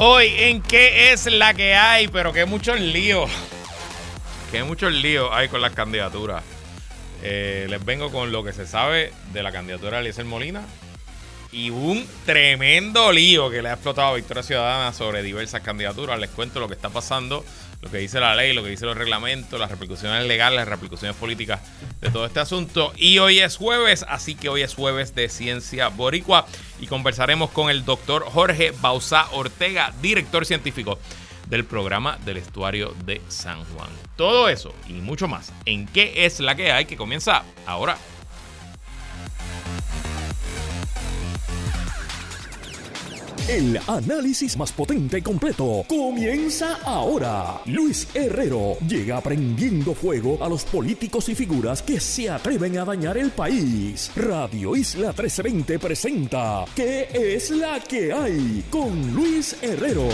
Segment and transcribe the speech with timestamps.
[0.00, 3.28] Hoy en qué es la que hay, pero que muchos líos.
[4.52, 6.44] Que muchos líos hay con las candidaturas.
[7.20, 10.62] Eh, les vengo con lo que se sabe de la candidatura de Eliezer Molina
[11.50, 16.16] y un tremendo lío que le ha explotado a Victoria Ciudadana sobre diversas candidaturas.
[16.20, 17.44] Les cuento lo que está pasando,
[17.80, 21.16] lo que dice la ley, lo que dice los reglamentos, las repercusiones legales, las repercusiones
[21.16, 21.60] políticas
[22.00, 22.92] de todo este asunto.
[22.96, 26.46] Y hoy es jueves, así que hoy es jueves de Ciencia Boricua
[26.80, 30.98] y conversaremos con el doctor Jorge Bausá Ortega, director científico
[31.48, 33.88] del programa del estuario de San Juan.
[34.16, 37.96] Todo eso y mucho más en qué es la que hay que comienza ahora.
[43.48, 47.58] El análisis más potente y completo comienza ahora.
[47.64, 53.16] Luis Herrero llega prendiendo fuego a los políticos y figuras que se atreven a dañar
[53.16, 54.10] el país.
[54.16, 58.64] Radio Isla 1320 presenta ¿Qué es la que hay?
[58.68, 60.06] con Luis Herrero.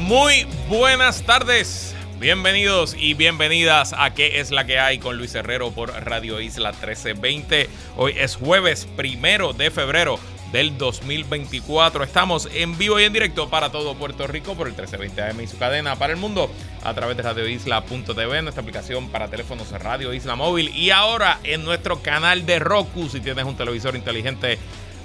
[0.00, 1.94] Muy buenas tardes.
[2.20, 4.98] Bienvenidos y bienvenidas a ¿Qué es la que hay?
[4.98, 7.70] con Luis Herrero por Radio Isla 1320.
[7.96, 10.18] Hoy es jueves primero de febrero
[10.52, 12.04] del 2024.
[12.04, 15.46] Estamos en vivo y en directo para todo Puerto Rico por el 1320 AM y
[15.46, 16.50] su cadena para el mundo
[16.84, 22.00] a través de radioisla.tv, nuestra aplicación para teléfonos Radio Isla Móvil y ahora en nuestro
[22.02, 23.08] canal de Roku.
[23.08, 24.58] Si tienes un televisor inteligente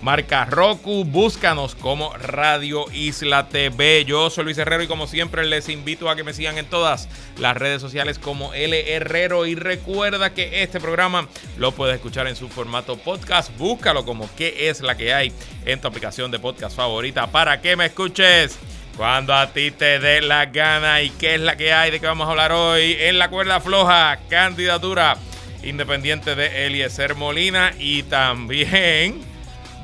[0.04, 4.04] Marca Roku, búscanos como Radio Isla TV.
[4.04, 7.08] Yo soy Luis Herrero y como siempre les invito a que me sigan en todas
[7.40, 9.46] las redes sociales como L Herrero.
[9.46, 13.58] Y recuerda que este programa lo puedes escuchar en su formato podcast.
[13.58, 15.32] Búscalo como qué es la que hay
[15.64, 18.60] en tu aplicación de podcast favorita para que me escuches
[18.98, 21.02] cuando a ti te dé la gana.
[21.02, 23.62] Y qué es la que hay de que vamos a hablar hoy en la cuerda
[23.62, 25.16] floja, candidatura
[25.64, 29.33] independiente de Eliezer Molina y también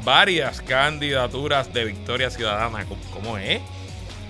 [0.03, 2.85] varias candidaturas de Victoria Ciudadana.
[3.13, 3.61] ¿Cómo es?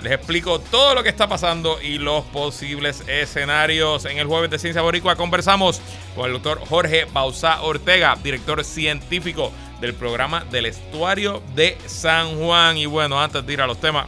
[0.02, 4.06] Les explico todo lo que está pasando y los posibles escenarios.
[4.06, 5.82] En el jueves de Ciencia Boricua conversamos
[6.16, 9.52] con el doctor Jorge Bausá Ortega, director científico
[9.82, 12.78] del programa del estuario de San Juan.
[12.78, 14.08] Y bueno, antes de ir a los temas,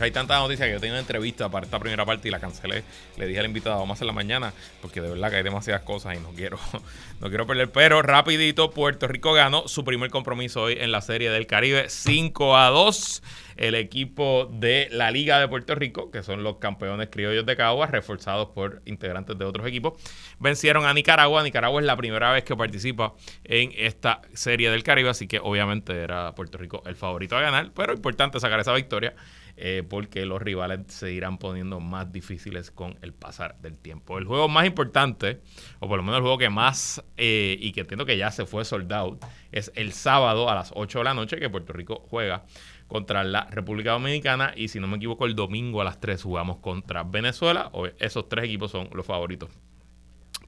[0.00, 2.84] hay tanta noticia que yo tenía una entrevista para esta primera parte y la cancelé.
[3.16, 5.82] Le dije al invitado, vamos a hacer la mañana, porque de verdad que hay demasiadas
[5.82, 6.58] cosas y no quiero,
[7.20, 7.70] no quiero perder.
[7.70, 12.56] Pero rapidito, Puerto Rico ganó su primer compromiso hoy en la Serie del Caribe, 5
[12.56, 13.22] a 2.
[13.56, 17.90] El equipo de la Liga de Puerto Rico, que son los campeones criollos de Caguas,
[17.90, 19.94] reforzados por integrantes de otros equipos,
[20.38, 21.42] vencieron a Nicaragua.
[21.42, 25.92] Nicaragua es la primera vez que participa en esta Serie del Caribe, así que obviamente
[25.92, 29.14] era Puerto Rico el favorito a ganar, pero importante sacar esa victoria
[29.56, 34.18] eh, porque los rivales se irán poniendo más difíciles con el pasar del tiempo.
[34.18, 35.40] El juego más importante,
[35.78, 38.46] o por lo menos el juego que más, eh, y que entiendo que ya se
[38.46, 42.04] fue sold out, es el sábado a las 8 de la noche que Puerto Rico
[42.10, 42.44] juega
[42.88, 46.58] contra la República Dominicana y si no me equivoco el domingo a las 3 jugamos
[46.58, 47.70] contra Venezuela.
[47.98, 49.50] Esos tres equipos son los favoritos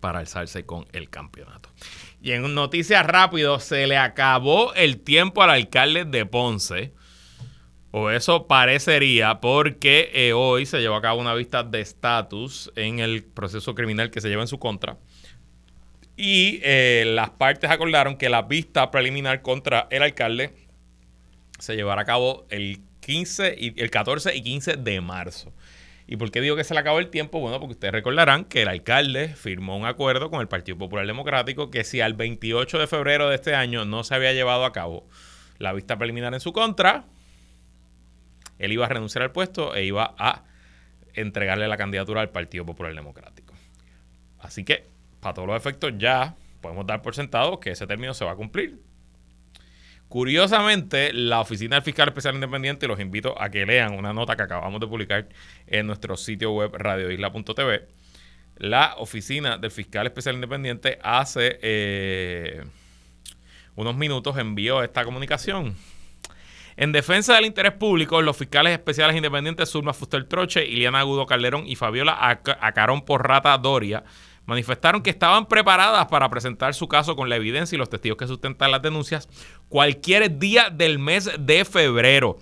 [0.01, 1.71] para alzarse con el campeonato.
[2.21, 6.93] Y en noticias rápido, se le acabó el tiempo al alcalde de Ponce
[7.99, 12.99] o eso parecería porque eh, hoy se llevó a cabo una vista de estatus en
[12.99, 14.99] el proceso criminal que se lleva en su contra.
[16.15, 20.53] Y eh, las partes acordaron que la vista preliminar contra el alcalde
[21.59, 25.53] se llevará a cabo el 15 y el 14 y 15 de marzo.
[26.09, 27.41] ¿Y por qué digo que se le acabó el tiempo?
[27.41, 31.71] Bueno, porque ustedes recordarán que el alcalde firmó un acuerdo con el Partido Popular Democrático
[31.71, 35.09] que si al 28 de febrero de este año no se había llevado a cabo
[35.59, 37.05] la vista preliminar en su contra,
[38.59, 40.45] él iba a renunciar al puesto e iba a
[41.15, 43.55] entregarle la candidatura al Partido Popular Democrático.
[44.39, 44.87] Así que,
[45.21, 48.37] para todos los efectos, ya podemos dar por sentado que ese término se va a
[48.37, 48.79] cumplir.
[50.09, 54.43] Curiosamente, la Oficina del Fiscal Especial Independiente, los invito a que lean una nota que
[54.43, 55.29] acabamos de publicar
[55.67, 57.89] en nuestro sitio web radioisla.tv.
[58.59, 62.65] La Oficina del Fiscal Especial Independiente hace eh,
[63.75, 65.77] unos minutos envió esta comunicación
[66.79, 71.67] en defensa del interés público, los fiscales especiales independientes Zulma Fuster Troche, Iliana Agudo Calderón
[71.67, 72.19] y Fabiola
[72.61, 74.05] Acarón Porrata Doria
[74.45, 78.27] manifestaron que estaban preparadas para presentar su caso con la evidencia y los testigos que
[78.27, 79.27] sustentan las denuncias
[79.69, 82.39] cualquier día del mes de febrero.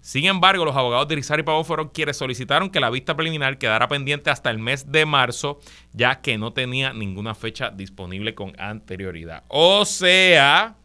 [0.00, 3.58] Sin embargo, los abogados de Rizar y Pavón fueron quienes solicitaron que la vista preliminar
[3.58, 5.60] quedara pendiente hasta el mes de marzo,
[5.92, 9.44] ya que no tenía ninguna fecha disponible con anterioridad.
[9.48, 10.76] O sea,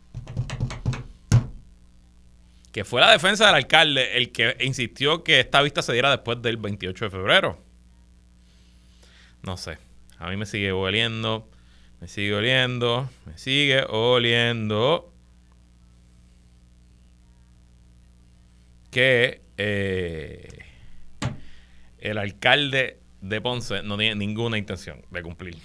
[2.73, 6.41] que fue la defensa del alcalde el que insistió que esta vista se diera después
[6.41, 7.57] del 28 de febrero.
[9.43, 9.77] No sé,
[10.17, 11.49] a mí me sigue oliendo,
[12.01, 15.12] me sigue oliendo, me sigue oliendo.
[18.93, 20.47] Que eh,
[21.97, 25.57] el alcalde de Ponce no tiene ninguna intención de cumplir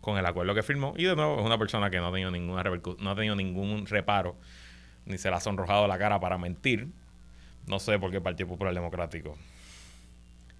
[0.00, 0.94] con el acuerdo que firmó.
[0.96, 2.64] Y de nuevo es una persona que no ha tenido ninguna
[2.98, 4.36] no ha tenido ningún reparo,
[5.04, 6.88] ni se le ha sonrojado la cara para mentir.
[7.66, 9.36] No sé por qué el Partido Popular Democrático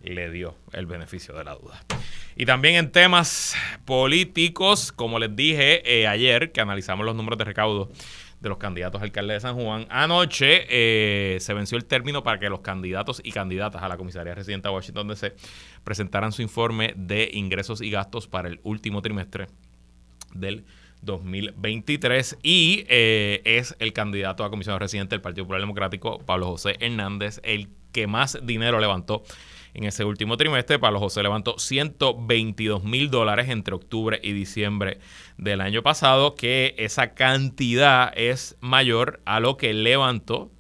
[0.03, 1.83] le dio el beneficio de la duda.
[2.37, 3.57] Y también en temas
[3.87, 7.91] políticos, como les dije eh, ayer, que analizamos los números de recaudo
[8.41, 9.87] de los candidatos a alcalde de San Juan.
[9.91, 14.35] Anoche eh, se venció el término para que los candidatos y candidatas a la comisaría
[14.35, 15.35] residente de Washington DC
[15.85, 19.49] presentaran su informe de ingresos y gastos para el último trimestre
[20.35, 20.65] del
[21.03, 26.77] 2023 y eh, es el candidato a comisionado residente del Partido Popular Democrático, Pablo José
[26.81, 29.23] Hernández, el que más dinero levantó
[29.79, 30.79] en ese último trimestre.
[30.79, 34.99] Pablo José levantó 122 mil dólares entre octubre y diciembre
[35.37, 40.51] del año pasado, que esa cantidad es mayor a lo que levantó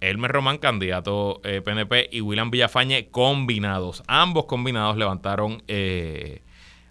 [0.00, 4.02] Elmer Román, candidato PNP, eh, y William Villafañe combinados.
[4.06, 6.40] Ambos combinados levantaron eh,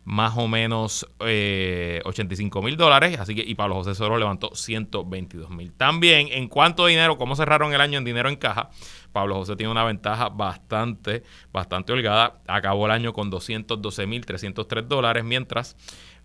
[0.10, 5.52] más o menos 85 eh, mil dólares, así que y Pablo José solo levantó 122
[5.52, 5.72] mil.
[5.72, 8.72] También, en cuanto a dinero, cómo cerraron el año en dinero en caja,
[9.12, 11.22] Pablo José tiene una ventaja bastante,
[11.54, 12.42] bastante holgada.
[12.48, 15.78] Acabó el año con 212 mil 303 dólares, mientras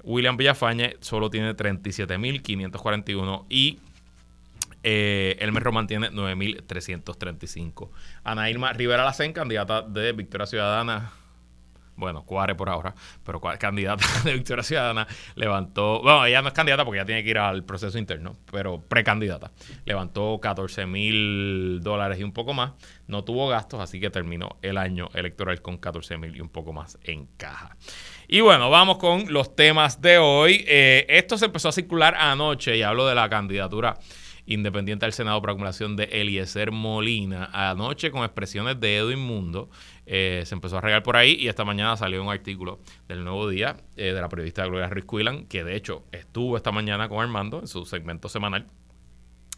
[0.02, 3.80] William Villafañe solo tiene 37 mil 541 y
[4.82, 7.90] eh, Elmer Román tiene 9.335.
[8.24, 11.12] Ana Irma Rivera Lacen, candidata de Victoria Ciudadana
[11.96, 12.94] bueno, Cuare por ahora,
[13.24, 17.30] pero candidata de Victoria Ciudadana, levantó, bueno, ella no es candidata porque ya tiene que
[17.30, 19.52] ir al proceso interno, pero precandidata,
[19.84, 22.72] levantó 14 mil dólares y un poco más,
[23.06, 26.72] no tuvo gastos, así que terminó el año electoral con 14 mil y un poco
[26.72, 27.76] más en caja.
[28.26, 30.64] Y bueno, vamos con los temas de hoy.
[30.66, 33.98] Eh, esto se empezó a circular anoche y hablo de la candidatura
[34.46, 37.50] independiente del Senado por acumulación de Eliezer Molina.
[37.52, 39.70] Anoche con expresiones de Edwin Mundo
[40.06, 43.48] eh, se empezó a regar por ahí y esta mañana salió un artículo del Nuevo
[43.48, 47.20] Día eh, de la periodista Gloria Ruiz Cuilan, que de hecho estuvo esta mañana con
[47.20, 48.66] Armando en su segmento semanal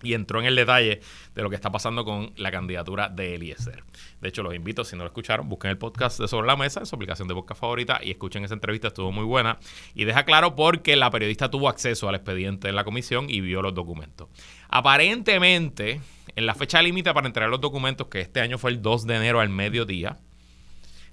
[0.02, 1.00] y entró en el detalle
[1.34, 3.82] de lo que está pasando con la candidatura de Eliezer.
[4.20, 6.80] De hecho, los invito, si no lo escucharon, busquen el podcast de Sobre la Mesa,
[6.80, 9.58] en su aplicación de podcast favorita, y escuchen esa entrevista, estuvo muy buena.
[9.94, 13.62] Y deja claro porque la periodista tuvo acceso al expediente de la comisión y vio
[13.62, 14.28] los documentos.
[14.68, 16.00] Aparentemente,
[16.34, 19.16] en la fecha límite para entregar los documentos, que este año fue el 2 de
[19.16, 20.18] enero al mediodía,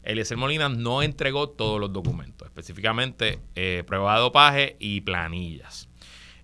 [0.04, 5.90] Eliezer Molina no entregó todos los documentos, específicamente eh, prueba de dopaje y planillas.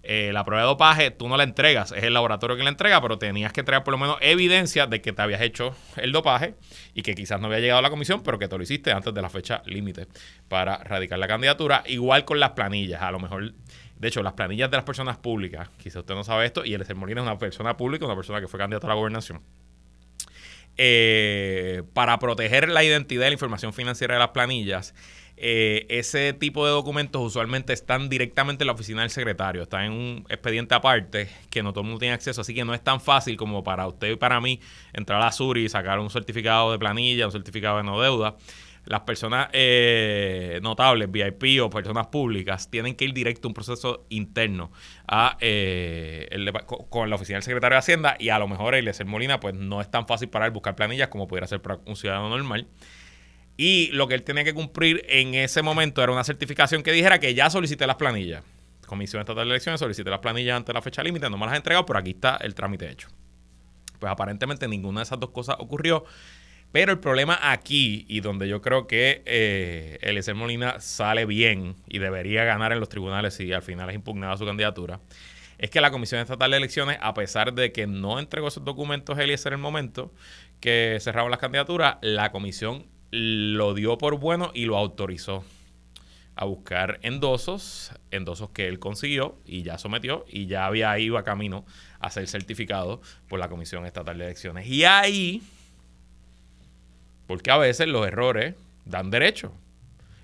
[0.02, 3.02] Eh, la prueba de dopaje tú no la entregas, es el laboratorio que la entrega,
[3.02, 6.56] pero tenías que entregar por lo menos evidencia de que te habías hecho el dopaje
[6.94, 9.14] y que quizás no había llegado a la comisión, pero que te lo hiciste antes
[9.14, 10.08] de la fecha límite
[10.48, 11.84] para radicar la candidatura.
[11.86, 13.54] Igual con las planillas, a lo mejor,
[13.98, 16.96] de hecho, las planillas de las personas públicas, quizás usted no sabe esto, y el
[16.96, 19.42] Molina es una persona pública, una persona que fue candidata a la gobernación.
[20.82, 24.96] Eh, para proteger la identidad y la información financiera de las planillas,
[25.36, 29.92] eh, ese tipo de documentos usualmente están directamente en la oficina del secretario, están en
[29.92, 33.02] un expediente aparte que no todo el mundo tiene acceso, así que no es tan
[33.02, 34.62] fácil como para usted y para mí
[34.94, 38.38] entrar a Suri y sacar un certificado de planilla, un certificado de no deuda.
[38.90, 44.08] Las personas eh, notables, VIP o personas públicas, tienen que ir directo a un proceso
[44.10, 44.72] interno
[45.08, 46.28] a, eh,
[46.90, 49.54] con la oficina del secretario de Hacienda y a lo mejor el de Molina, pues
[49.54, 52.68] no es tan fácil para él buscar planillas como pudiera ser para un ciudadano normal.
[53.58, 57.20] Y lo que él tenía que cumplir en ese momento era una certificación que dijera
[57.20, 58.44] que ya solicité las planillas.
[58.88, 61.54] Comisión Estatal de Elecciones, solicité las planillas antes de la fecha límite, no me las
[61.54, 63.08] he entregado, pero aquí está el trámite hecho.
[64.00, 66.06] Pues aparentemente ninguna de esas dos cosas ocurrió.
[66.72, 72.44] Pero el problema aquí, y donde yo creo que eh, Molina sale bien y debería
[72.44, 75.00] ganar en los tribunales si al final es impugnada su candidatura,
[75.58, 79.18] es que la Comisión Estatal de Elecciones, a pesar de que no entregó esos documentos
[79.18, 80.14] Eliezer en el momento
[80.60, 85.44] que cerraron las candidaturas, la comisión lo dio por bueno y lo autorizó
[86.36, 91.24] a buscar endosos, endosos que él consiguió y ya sometió y ya había ido a
[91.24, 91.66] camino
[92.00, 94.66] a ser certificado por la Comisión Estatal de Elecciones.
[94.66, 95.42] Y ahí,
[97.30, 98.56] porque a veces los errores
[98.86, 99.54] dan derecho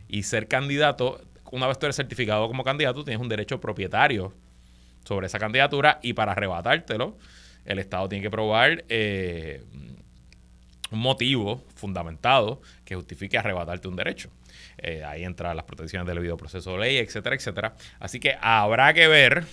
[0.08, 1.22] y ser candidato,
[1.52, 4.34] una vez tú eres certificado como candidato, tienes un derecho propietario
[5.04, 7.16] sobre esa candidatura y para arrebatártelo,
[7.64, 9.64] el Estado tiene que probar eh,
[10.90, 14.32] un motivo fundamentado que justifique arrebatarte un derecho.
[14.80, 17.76] Eh, ahí entran las protecciones del debido proceso de ley, etcétera, etcétera.
[18.00, 19.46] Así que habrá que ver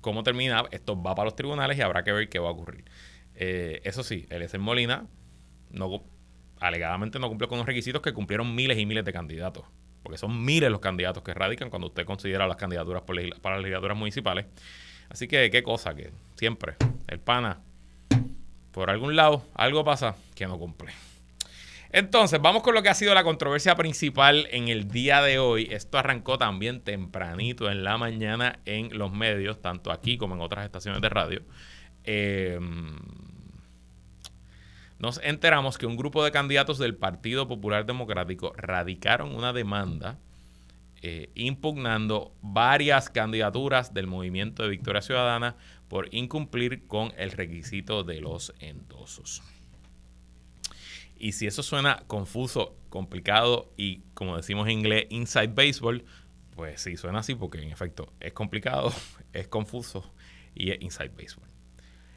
[0.00, 0.66] cómo termina.
[0.70, 2.84] Esto va para los tribunales y habrá que ver qué va a ocurrir.
[3.42, 4.58] Eh, eso sí, el S.
[4.58, 5.06] Molina
[6.60, 9.64] alegadamente no cumplió con los requisitos que cumplieron miles y miles de candidatos.
[10.02, 13.02] Porque son miles los candidatos que radican cuando usted considera las candidaturas
[13.40, 14.44] para las legislaturas municipales.
[15.08, 16.76] Así que qué cosa que siempre
[17.08, 17.60] el pana,
[18.72, 20.92] por algún lado, algo pasa que no cumple.
[21.92, 25.66] Entonces, vamos con lo que ha sido la controversia principal en el día de hoy.
[25.70, 30.66] Esto arrancó también tempranito en la mañana en los medios, tanto aquí como en otras
[30.66, 31.42] estaciones de radio.
[32.04, 32.96] Em,
[35.00, 40.18] nos enteramos que un grupo de candidatos del Partido Popular Democrático radicaron una demanda
[41.00, 45.56] eh, impugnando varias candidaturas del movimiento de Victoria Ciudadana
[45.88, 49.42] por incumplir con el requisito de los endosos.
[51.18, 56.04] Y si eso suena confuso, complicado y, como decimos en inglés, inside baseball,
[56.54, 58.92] pues sí, suena así porque en efecto es complicado,
[59.32, 60.12] es confuso
[60.54, 61.48] y es inside baseball.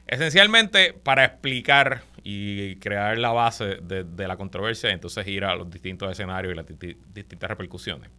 [0.05, 6.11] Esencialmente, para explicar y crear la base de, la controversia, entonces ir a los distintos
[6.11, 6.65] escenarios y las
[7.13, 8.09] distintas repercusiones.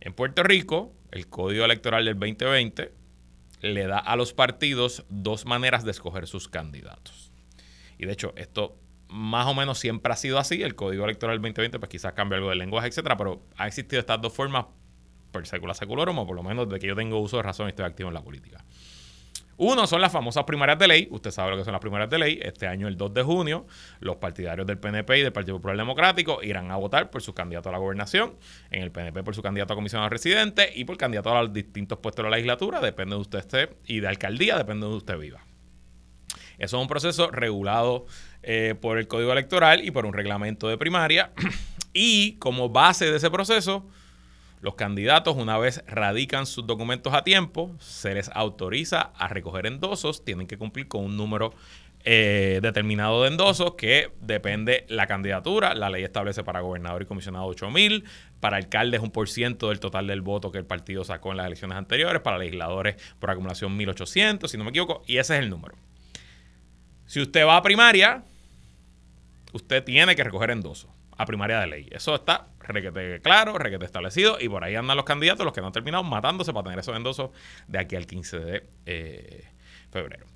[0.00, 2.92] En Puerto Rico, el Código Electoral del 2020
[3.62, 7.30] le da a los partidos dos maneras de escoger sus candidatos.
[7.98, 8.76] Y de hecho, esto
[9.08, 10.62] más o menos siempre ha sido así.
[10.62, 14.20] El Código Electoral 2020, pues quizás cambia algo de lenguaje, etcétera, pero ha existido estas
[14.20, 14.66] dos formas
[15.30, 17.70] por secula seculorum, o por lo menos desde que yo tengo uso de razón y
[17.70, 18.64] estoy activo en la política.
[19.64, 21.08] Uno son las famosas primarias de ley.
[21.12, 22.40] Usted sabe lo que son las primarias de ley.
[22.42, 23.64] Este año, el 2 de junio,
[24.00, 27.68] los partidarios del PNP y del Partido Popular Democrático irán a votar por su candidato
[27.68, 28.34] a la gobernación,
[28.72, 32.00] en el PNP por su candidato a comisionado residente y por candidato a los distintos
[32.00, 35.16] puestos de la legislatura, depende de usted esté, y de alcaldía, depende de donde usted
[35.16, 35.44] viva.
[36.58, 38.06] Eso es un proceso regulado
[38.42, 41.30] eh, por el Código Electoral y por un reglamento de primaria.
[41.92, 43.86] y como base de ese proceso,
[44.62, 50.24] los candidatos, una vez radican sus documentos a tiempo, se les autoriza a recoger endosos,
[50.24, 51.52] tienen que cumplir con un número
[52.04, 55.74] eh, determinado de endosos que depende la candidatura.
[55.74, 58.04] La ley establece para gobernador y comisionado 8 mil,
[58.38, 61.46] para alcaldes un por ciento del total del voto que el partido sacó en las
[61.46, 65.50] elecciones anteriores, para legisladores por acumulación 1800, si no me equivoco, y ese es el
[65.50, 65.74] número.
[67.06, 68.22] Si usted va a primaria,
[69.52, 71.88] usted tiene que recoger endoso a primaria de ley.
[71.90, 75.68] Eso está requete claro, requete establecido, y por ahí andan los candidatos, los que no
[75.68, 77.30] han terminado matándose para tener esos endosos
[77.66, 79.44] de aquí al 15 de eh,
[79.90, 80.26] febrero.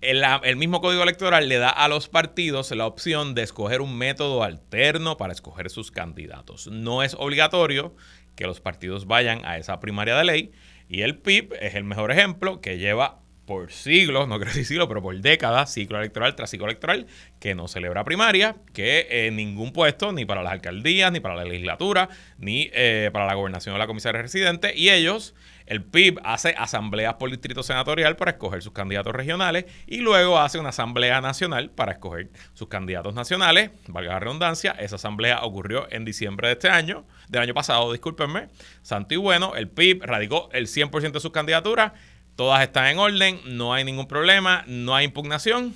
[0.00, 3.96] El, el, mismo código electoral le da a los partidos la opción de escoger un
[3.96, 6.66] método alterno para escoger sus candidatos.
[6.66, 7.94] No es obligatorio
[8.34, 10.52] que los partidos vayan a esa primaria de ley
[10.88, 14.88] y el PIB es el mejor ejemplo que lleva por siglos, no quiero decir siglos,
[14.88, 17.06] pero por décadas, ciclo electoral tras ciclo electoral,
[17.40, 21.44] que no celebra primaria, que en ningún puesto, ni para las alcaldías, ni para la
[21.44, 22.08] legislatura,
[22.38, 25.34] ni eh, para la gobernación o la comisaría residente, y ellos,
[25.66, 30.58] el PIB hace asambleas por distrito senatorial para escoger sus candidatos regionales, y luego hace
[30.58, 36.04] una asamblea nacional para escoger sus candidatos nacionales, valga la redundancia, esa asamblea ocurrió en
[36.04, 38.48] diciembre de este año, del año pasado, discúlpenme,
[38.82, 41.92] santo y bueno, el PIB radicó el 100% de sus candidaturas,
[42.36, 45.74] Todas están en orden, no hay ningún problema, no hay impugnación,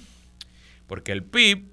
[0.87, 1.67] porque el PIB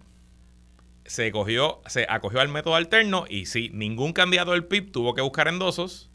[1.06, 5.22] se, cogió, se acogió al método alterno y sí, ningún candidato del PIB tuvo que
[5.22, 6.10] buscar endosos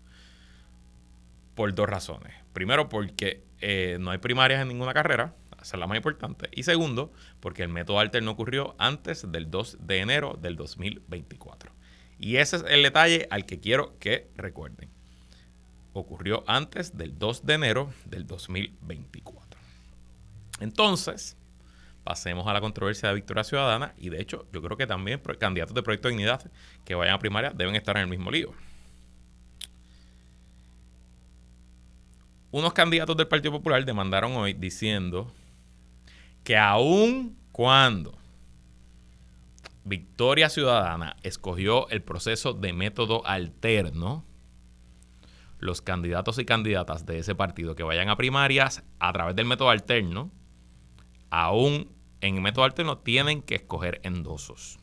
[1.54, 2.34] por dos razones.
[2.52, 6.48] Primero, porque eh, no hay primarias en ninguna carrera, esa es la más importante.
[6.52, 11.72] Y segundo, porque el método alterno ocurrió antes del 2 de enero del 2024.
[12.18, 14.97] Y ese es el detalle al que quiero que recuerden
[15.92, 19.60] ocurrió antes del 2 de enero del 2024.
[20.60, 21.36] Entonces,
[22.04, 25.74] pasemos a la controversia de Victoria Ciudadana y de hecho yo creo que también candidatos
[25.74, 26.50] de Proyecto de Dignidad
[26.84, 28.52] que vayan a primaria deben estar en el mismo lío.
[32.50, 35.30] Unos candidatos del Partido Popular demandaron hoy diciendo
[36.44, 38.16] que aun cuando
[39.84, 44.24] Victoria Ciudadana escogió el proceso de método alterno,
[45.58, 49.70] los candidatos y candidatas de ese partido que vayan a primarias a través del método
[49.70, 50.30] alterno,
[51.30, 54.78] aún en el método alterno tienen que escoger endosos.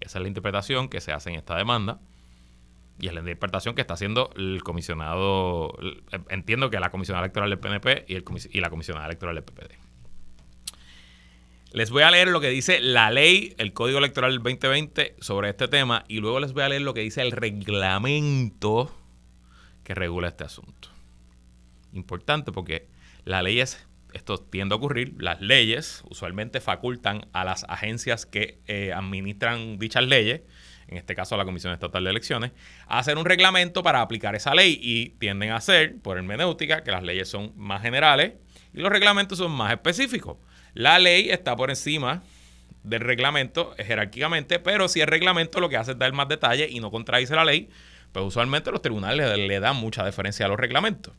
[0.00, 2.00] Esa es la interpretación que se hace en esta demanda
[2.98, 5.76] y es la interpretación que está haciendo el comisionado,
[6.28, 9.72] entiendo que la comisionada electoral del PNP y, el, y la comisionada electoral del PPD.
[11.72, 15.50] Les voy a leer lo que dice la ley, el Código Electoral del 2020 sobre
[15.50, 18.94] este tema y luego les voy a leer lo que dice el reglamento
[19.84, 20.88] que regula este asunto.
[21.92, 22.88] Importante porque
[23.24, 28.92] las leyes, esto tiende a ocurrir, las leyes usualmente facultan a las agencias que eh,
[28.92, 30.42] administran dichas leyes,
[30.88, 32.52] en este caso la Comisión Estatal de Elecciones,
[32.86, 36.90] a hacer un reglamento para aplicar esa ley y tienden a hacer, por hermenéutica, que
[36.90, 38.34] las leyes son más generales
[38.72, 40.36] y los reglamentos son más específicos.
[40.74, 42.22] La ley está por encima
[42.82, 46.80] del reglamento jerárquicamente, pero si el reglamento lo que hace es dar más detalle y
[46.80, 47.70] no contradice la ley,
[48.14, 51.12] pues usualmente los tribunales le, dan mucha deferencia a los reglamentos.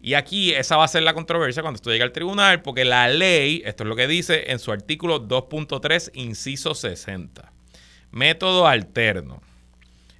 [0.00, 3.06] Y aquí esa va a ser la controversia cuando esto llegue al tribunal, porque la
[3.06, 7.52] ley, esto es lo que dice en su artículo 2.3, inciso 60.
[8.10, 9.40] Método alterno.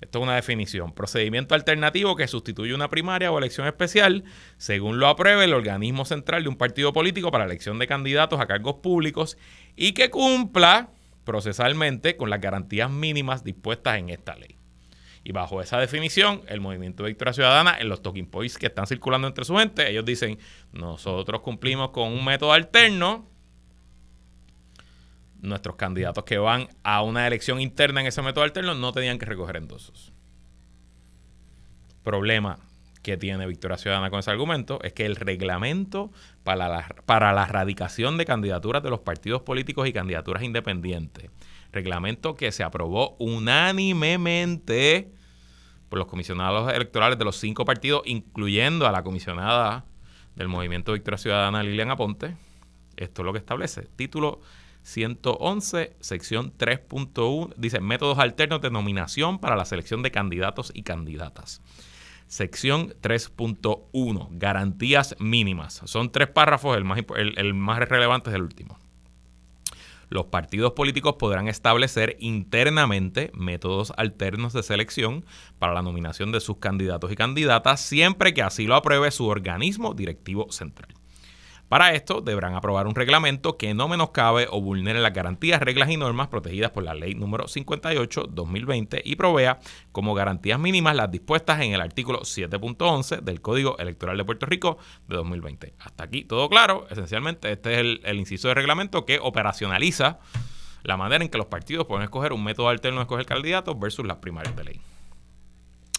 [0.01, 0.93] Esto es una definición.
[0.93, 4.23] Procedimiento alternativo que sustituye una primaria o elección especial
[4.59, 8.47] según lo apruebe el organismo central de un partido político para elección de candidatos a
[8.47, 9.37] cargos públicos
[9.75, 10.91] y que cumpla
[11.25, 14.58] procesalmente con las garantías mínimas dispuestas en esta ley.
[15.29, 19.29] Y bajo esa definición, el movimiento Victoria Ciudadana, en los talking points que están circulando
[19.29, 20.39] entre su gente, ellos dicen,
[20.73, 23.29] nosotros cumplimos con un método alterno
[25.43, 29.27] nuestros candidatos que van a una elección interna en ese método alterno no tenían que
[29.27, 30.15] recoger endosos.
[32.03, 32.59] Problema
[33.03, 36.11] que tiene Victoria Ciudadana con ese argumento es que el reglamento
[36.43, 41.31] para la, para la radicación de candidaturas de los partidos políticos y candidaturas independientes,
[41.71, 45.18] reglamento que se aprobó unánimemente
[45.89, 49.85] por los comisionados electorales de los cinco partidos, incluyendo a la comisionada
[50.35, 52.37] del Movimiento Victoria Ciudadana, Lilian Aponte.
[52.97, 53.83] Esto es lo que establece.
[53.97, 54.41] Título
[54.83, 61.61] 111, sección 3.1, dice métodos alternos de nominación para la selección de candidatos y candidatas.
[62.27, 65.83] Sección 3.1, garantías mínimas.
[65.87, 68.79] Son tres párrafos, el más, el más relevante es el último.
[70.11, 75.25] Los partidos políticos podrán establecer internamente métodos alternos de selección
[75.59, 79.95] para la nominación de sus candidatos y candidatas siempre que así lo apruebe su organismo
[79.95, 80.98] directivo central.
[81.69, 85.99] Para esto deberán aprobar un reglamento que no menoscabe o vulnere las garantías, reglas y
[85.99, 89.59] normas protegidas por la Ley número 58-2020 y provea
[89.93, 94.79] como garantías mínimas las dispuestas en el artículo 7.11 del Código Electoral de Puerto Rico
[95.09, 95.75] de 2020.
[95.79, 96.87] Hasta aquí todo claro.
[96.91, 100.21] Esencialmente este es el, el inciso de reglamento que operacionaliza
[100.85, 104.07] la manera en que los partidos pueden escoger un método alterno de escoger candidatos versus
[104.07, 104.81] las primarias de ley.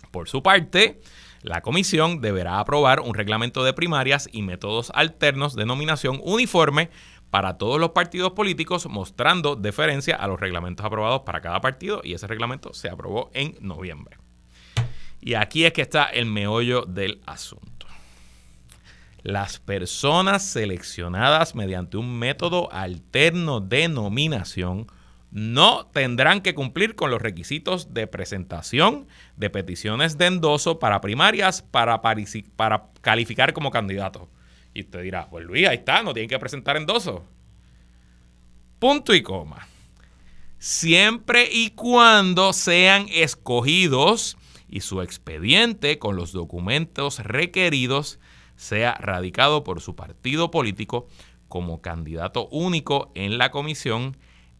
[0.09, 0.99] Por su parte,
[1.41, 6.89] la comisión deberá aprobar un reglamento de primarias y métodos alternos de nominación uniforme
[7.29, 12.13] para todos los partidos políticos, mostrando deferencia a los reglamentos aprobados para cada partido y
[12.13, 14.17] ese reglamento se aprobó en noviembre.
[15.21, 17.87] Y aquí es que está el meollo del asunto.
[19.21, 24.87] Las personas seleccionadas mediante un método alterno de nominación
[25.31, 31.61] no tendrán que cumplir con los requisitos de presentación de peticiones de endoso para primarias
[31.61, 34.29] para, para calificar como candidato.
[34.73, 37.25] Y usted dirá, pues Luis, ahí está, no tienen que presentar endoso.
[38.79, 39.67] Punto y coma.
[40.57, 44.37] Siempre y cuando sean escogidos
[44.67, 48.19] y su expediente con los documentos requeridos
[48.55, 51.07] sea radicado por su partido político
[51.47, 54.17] como candidato único en la comisión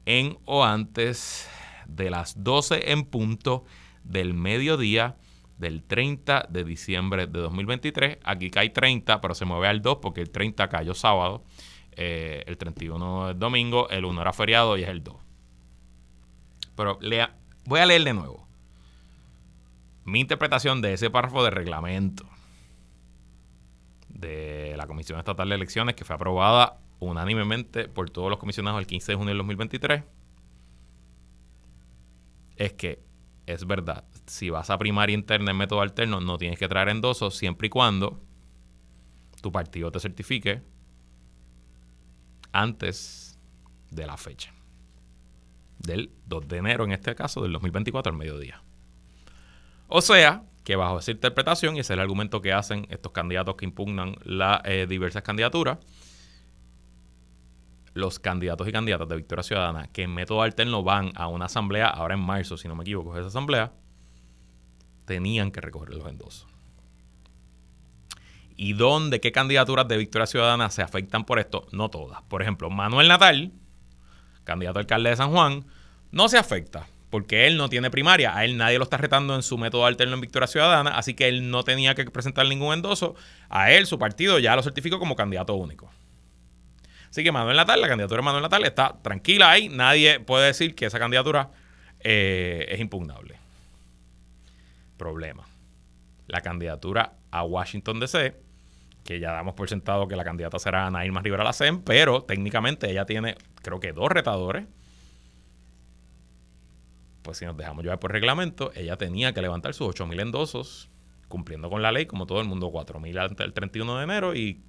[0.09, 1.47] en o antes
[1.87, 3.63] de las 12 en punto
[4.03, 5.17] del mediodía
[5.59, 8.17] del 30 de diciembre de 2023.
[8.23, 11.43] Aquí cae 30, pero se mueve al 2 porque el 30 cayó sábado,
[11.91, 15.15] eh, el 31 es domingo, el 1 era feriado y es el 2.
[16.75, 16.97] Pero
[17.65, 18.47] voy a leer de nuevo.
[20.05, 22.25] Mi interpretación de ese párrafo de reglamento
[24.07, 28.87] de la Comisión Estatal de Elecciones que fue aprobada unánimemente por todos los comisionados el
[28.87, 30.03] 15 de junio del 2023
[32.57, 33.01] es que
[33.45, 37.35] es verdad, si vas a primaria interna en método alterno, no tienes que traer endosos
[37.35, 38.21] siempre y cuando
[39.41, 40.61] tu partido te certifique
[42.51, 43.39] antes
[43.89, 44.53] de la fecha.
[45.79, 48.61] Del 2 de enero, en este caso, del 2024 al mediodía.
[49.87, 53.55] O sea, que bajo esa interpretación, y ese es el argumento que hacen estos candidatos
[53.55, 55.79] que impugnan las eh, diversas candidaturas,
[57.99, 61.87] los candidatos y candidatas de Victoria Ciudadana que en método alterno van a una asamblea,
[61.87, 63.71] ahora en marzo, si no me equivoco, esa asamblea,
[65.05, 66.47] tenían que recoger los endosos.
[68.55, 71.67] ¿Y dónde, qué candidaturas de Victoria Ciudadana se afectan por esto?
[71.71, 72.21] No todas.
[72.23, 73.53] Por ejemplo, Manuel Natal,
[74.43, 75.65] candidato a alcalde de San Juan,
[76.11, 78.35] no se afecta porque él no tiene primaria.
[78.35, 81.27] A él nadie lo está retando en su método alterno en Victoria Ciudadana, así que
[81.27, 83.15] él no tenía que presentar ningún endoso.
[83.49, 85.89] A él, su partido ya lo certificó como candidato único.
[87.09, 89.67] Así que Manuel Natal, la candidatura de Manuel Natal está tranquila ahí.
[89.69, 91.49] Nadie puede decir que esa candidatura
[91.99, 93.37] eh, es impugnable.
[94.97, 95.45] Problema.
[96.27, 98.35] La candidatura a Washington DC,
[99.03, 102.91] que ya damos por sentado que la candidata será Ana Irma Rivera Lacen, pero técnicamente
[102.91, 104.65] ella tiene, creo que dos retadores.
[107.23, 110.89] Pues si nos dejamos llevar por reglamento, ella tenía que levantar sus 8.000 endosos,
[111.27, 114.61] cumpliendo con la ley, como todo el mundo, 4.000 antes del 31 de enero y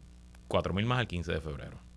[0.48, 1.89] 4.000 más el 15 de febrero.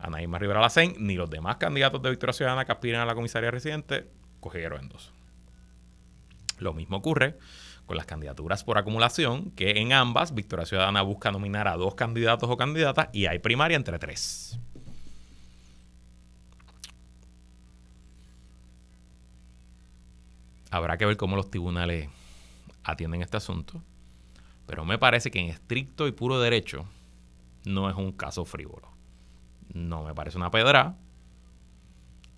[0.00, 3.50] Anaíma Rivera Lacén, ni los demás candidatos de Victoria Ciudadana que aspiran a la comisaría
[3.50, 4.08] residente
[4.40, 5.12] cogieron endosos.
[6.58, 7.38] Lo mismo ocurre
[7.86, 12.48] con las candidaturas por acumulación, que en ambas Victoria Ciudadana busca nominar a dos candidatos
[12.48, 14.58] o candidatas y hay primaria entre tres.
[20.70, 22.08] Habrá que ver cómo los tribunales
[22.84, 23.82] atienden este asunto,
[24.66, 26.86] pero me parece que en estricto y puro derecho
[27.64, 28.99] no es un caso frívolo.
[29.72, 30.96] No me parece una pedra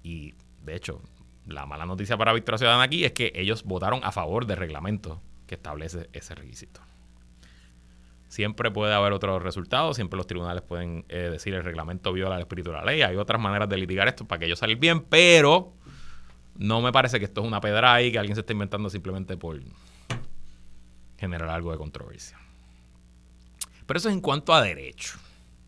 [0.03, 1.01] y de hecho
[1.47, 5.21] la mala noticia para Victoria Ciudadana aquí es que ellos votaron a favor del reglamento
[5.47, 6.81] que establece ese requisito.
[8.29, 12.43] Siempre puede haber otros resultados, siempre los tribunales pueden eh, decir el reglamento viola el
[12.43, 15.01] espíritu de la ley, hay otras maneras de litigar esto para que ellos salgan bien,
[15.03, 15.75] pero
[16.57, 19.37] no me parece que esto es una pedra ahí que alguien se esté inventando simplemente
[19.37, 19.61] por
[21.19, 22.39] generar algo de controversia.
[23.87, 25.19] Pero eso es en cuanto a derecho.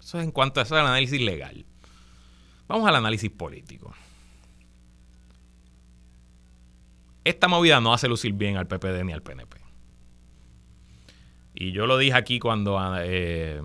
[0.04, 1.64] Eso es en cuanto a eso del análisis legal.
[2.68, 3.94] Vamos al análisis político.
[7.24, 9.56] Esta movida no hace lucir bien al PPD ni al PNP.
[11.54, 13.62] Y yo lo dije aquí cuando, eh,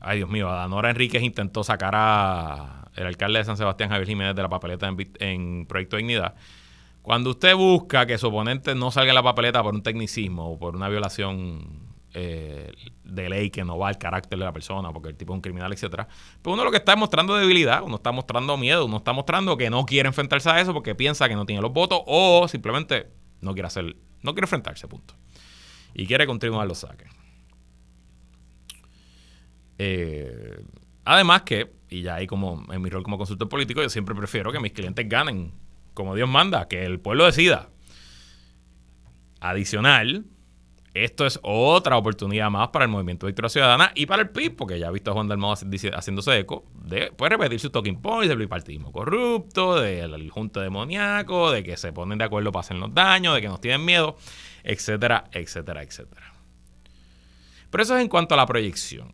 [0.00, 4.34] ay Dios mío, Adanora Enríquez intentó sacar a el alcalde de San Sebastián, Javier Jiménez,
[4.34, 6.34] de la papeleta en, Proyecto de Dignidad.
[7.00, 10.58] Cuando usted busca que su oponente no salga en la papeleta por un tecnicismo o
[10.58, 11.83] por una violación
[12.16, 12.72] eh,
[13.02, 15.40] de ley que no va al carácter de la persona, porque el tipo es un
[15.40, 16.06] criminal, etcétera.
[16.40, 19.68] Pues uno lo que está mostrando debilidad, uno está mostrando miedo, uno está mostrando que
[19.68, 23.08] no quiere enfrentarse a eso porque piensa que no tiene los votos o simplemente
[23.40, 25.14] no quiere hacer, no quiere enfrentarse, punto.
[25.92, 27.06] Y quiere que un tribunal lo saque.
[29.78, 30.64] Eh,
[31.04, 34.52] además que, y ya ahí como en mi rol como consultor político, yo siempre prefiero
[34.52, 35.52] que mis clientes ganen,
[35.94, 37.70] como Dios manda, que el pueblo decida.
[39.40, 40.26] Adicional,
[40.94, 44.54] esto es otra oportunidad más para el Movimiento de Victoria Ciudadana y para el PIB,
[44.54, 48.28] porque ya he visto a Juan Dalmau haciéndose eco de puede repetir sus talking points
[48.28, 53.34] del bipartidismo corrupto, del junto demoníaco, de que se ponen de acuerdo para hacernos daño,
[53.34, 54.16] de que nos tienen miedo,
[54.62, 56.32] etcétera, etcétera, etcétera.
[57.70, 59.12] Pero eso es en cuanto a la proyección.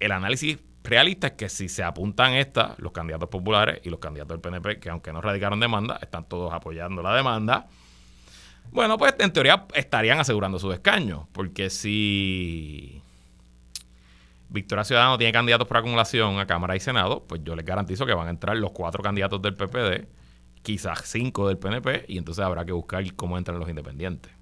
[0.00, 4.30] El análisis realista es que si se apuntan estas, los candidatos populares y los candidatos
[4.34, 7.68] del PNP, que aunque no radicaron demanda, están todos apoyando la demanda
[8.72, 13.02] bueno, pues en teoría estarían asegurando sus escaños, porque si
[14.48, 18.14] Victoria Ciudadana tiene candidatos por acumulación a Cámara y Senado, pues yo les garantizo que
[18.14, 20.08] van a entrar los cuatro candidatos del PPD,
[20.62, 24.32] quizás cinco del PNP, y entonces habrá que buscar cómo entran los independientes.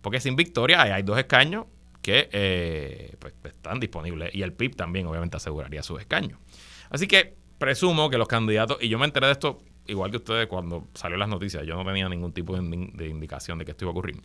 [0.00, 1.66] Porque sin Victoria hay dos escaños
[2.00, 6.38] que eh, pues, están disponibles, y el PIB también obviamente aseguraría sus escaños.
[6.88, 10.46] Así que presumo que los candidatos, y yo me enteré de esto igual que ustedes
[10.46, 13.90] cuando salió las noticias, yo no tenía ningún tipo de, indicación de que esto iba
[13.90, 14.20] a ocurrir.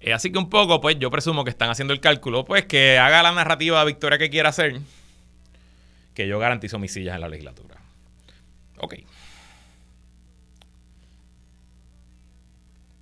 [0.00, 2.98] Eh, así que un poco, pues yo presumo que están haciendo el cálculo, pues que
[2.98, 4.80] haga la narrativa de victoria que quiera hacer,
[6.14, 7.76] que yo garantizo mis sillas en la legislatura.
[8.78, 8.96] Ok.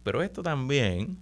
[0.05, 1.18] Pero esto también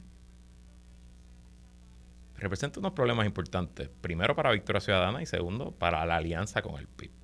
[2.41, 3.89] representa unos problemas importantes.
[4.01, 7.20] Primero para Victoria Ciudadana y segundo para la alianza con el PIB.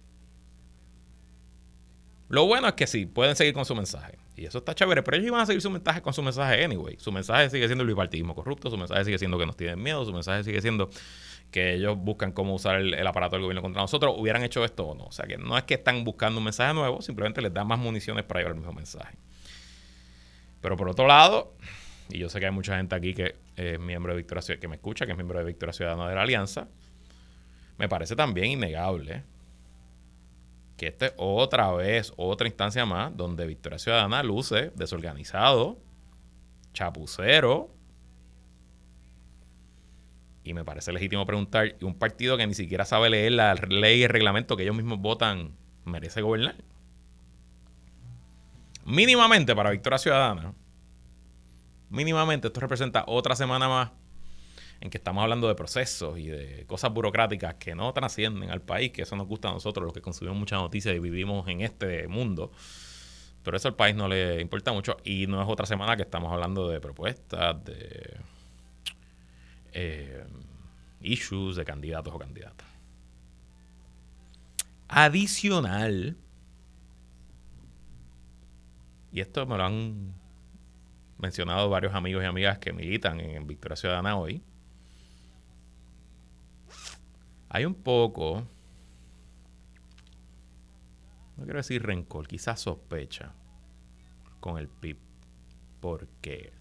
[2.28, 4.18] Lo bueno es que sí, pueden seguir con su mensaje.
[4.36, 6.96] Y eso está chévere, pero ellos iban a seguir su mensaje con su mensaje anyway.
[6.98, 10.04] Su mensaje sigue siendo el bipartidismo corrupto, su mensaje sigue siendo que nos tienen miedo,
[10.04, 10.90] su mensaje sigue siendo
[11.50, 14.94] que ellos buscan cómo usar el, aparato del gobierno contra nosotros, hubieran hecho esto o
[14.94, 15.04] no.
[15.04, 17.78] O sea que no es que están buscando un mensaje nuevo, simplemente les dan más
[17.78, 19.16] municiones para llevar el mismo mensaje.
[20.60, 21.54] Pero por otro lado,
[22.10, 24.76] y yo sé que hay mucha gente aquí que es miembro de Victoria que me
[24.76, 26.68] escucha, que es miembro de Victoria Ciudadana de la Alianza,
[27.78, 29.24] me parece también innegable
[30.76, 35.78] que esta es otra vez, otra instancia más donde Victoria Ciudadana luce desorganizado,
[36.72, 37.70] chapucero.
[40.44, 44.00] Y me parece legítimo preguntar, ¿y un partido que ni siquiera sabe leer la ley
[44.00, 46.56] y el reglamento que ellos mismos votan merece gobernar?
[48.84, 50.54] Mínimamente para Victoria Ciudadana,
[51.88, 53.90] mínimamente esto representa otra semana más
[54.80, 58.92] en que estamos hablando de procesos y de cosas burocráticas que no trascienden al país,
[58.92, 62.08] que eso nos gusta a nosotros, los que consumimos muchas noticias y vivimos en este
[62.08, 62.52] mundo.
[63.42, 66.32] Pero eso al país no le importa mucho y no es otra semana que estamos
[66.32, 68.16] hablando de propuestas, de
[69.72, 70.24] eh,
[71.00, 72.66] issues, de candidatos o candidatas.
[74.88, 76.16] Adicional,
[79.12, 80.14] y esto me lo han
[81.18, 84.42] mencionado varios amigos y amigas que militan en Victoria Ciudadana hoy,
[87.48, 88.46] hay un poco,
[91.36, 93.32] no quiero decir rencor, quizás sospecha
[94.40, 94.98] con el PIB,
[95.80, 96.52] porque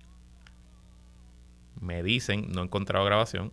[1.79, 3.51] me dicen, no he encontrado grabación,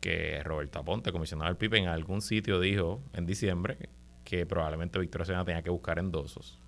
[0.00, 3.88] que Roberto Aponte, comisionado del PIB, en algún sitio dijo en diciembre
[4.24, 6.60] que probablemente Victoria Ciudadana tenía que buscar endosos.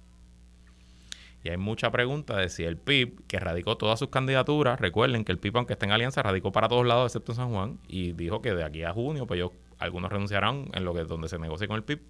[1.42, 5.32] Y hay mucha pregunta de si el PIB, que radicó todas sus candidaturas, recuerden que
[5.32, 8.12] el PIB, aunque está en alianza, radicó para todos lados excepto en San Juan, y
[8.12, 9.42] dijo que de aquí a junio, pues
[9.78, 12.00] algunos renunciarán en lo que donde se negocie con el PIB.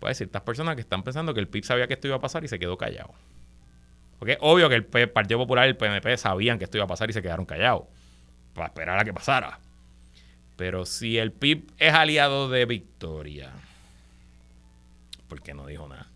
[0.00, 2.42] Pues ciertas personas que están pensando que el PIB sabía que esto iba a pasar
[2.42, 3.14] y se quedó callado.
[4.18, 6.88] Porque es obvio que el Partido Popular y el PNP sabían que esto iba a
[6.88, 7.84] pasar y se quedaron callados.
[8.54, 9.60] Para esperar a que pasara.
[10.56, 13.52] Pero si el PIB es aliado de Victoria,
[15.28, 16.08] ¿por qué no dijo nada?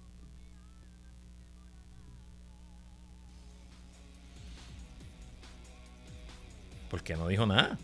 [6.90, 7.79] ¿Por qué no dijo nada?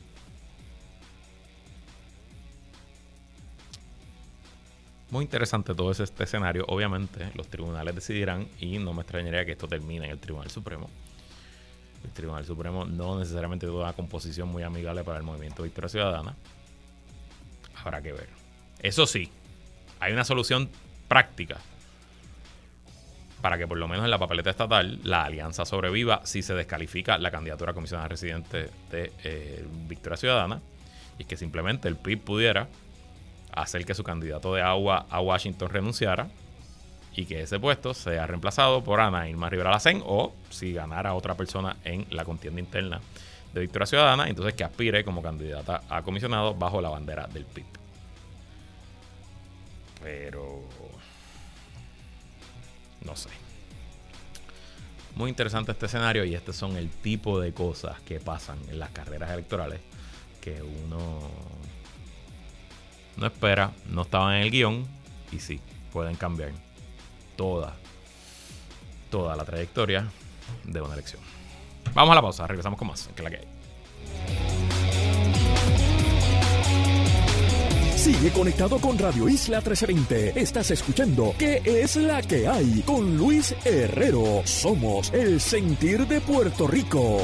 [5.10, 6.64] Muy interesante todo este escenario.
[6.68, 10.88] Obviamente, los tribunales decidirán y no me extrañaría que esto termine en el Tribunal Supremo.
[12.02, 16.34] El Tribunal Supremo no necesariamente tiene una composición muy amigable para el movimiento Victoria Ciudadana.
[17.76, 18.28] Habrá que ver.
[18.80, 19.28] Eso sí,
[20.00, 20.70] hay una solución
[21.08, 21.58] práctica
[23.42, 27.18] para que por lo menos en la papeleta estatal la alianza sobreviva si se descalifica
[27.18, 30.60] la candidatura comisionada residente de eh, Victoria Ciudadana.
[31.18, 32.68] Y que simplemente el PIB pudiera
[33.52, 36.28] hacer que su candidato de agua a Washington renunciara
[37.14, 41.34] y que ese puesto sea reemplazado por Ana Irma Rivera Lacén o si ganara otra
[41.34, 43.00] persona en la contienda interna
[43.52, 47.66] de Victoria Ciudadana, entonces que aspire como candidata a comisionado bajo la bandera del PIB.
[50.02, 50.62] Pero
[53.04, 53.28] no sé.
[55.14, 58.90] Muy interesante este escenario y estos son el tipo de cosas que pasan en las
[58.90, 59.80] carreras electorales
[60.40, 61.20] que uno
[63.16, 64.86] no espera, no estaban en el guion
[65.30, 65.60] y sí,
[65.92, 66.52] pueden cambiar
[67.36, 67.76] toda,
[69.10, 70.08] toda la trayectoria
[70.64, 71.22] de una elección.
[71.94, 73.61] Vamos a la pausa, regresamos con más, que la que hay.
[78.02, 80.32] Sigue conectado con Radio Isla 1320.
[80.34, 82.82] Estás escuchando ¿Qué es la que hay?
[82.84, 84.42] Con Luis Herrero.
[84.44, 87.18] Somos el sentir de Puerto Rico.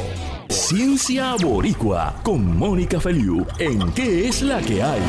[0.49, 5.01] Ciencia Boricua con Mónica Feliu en ¿Qué es la que hay?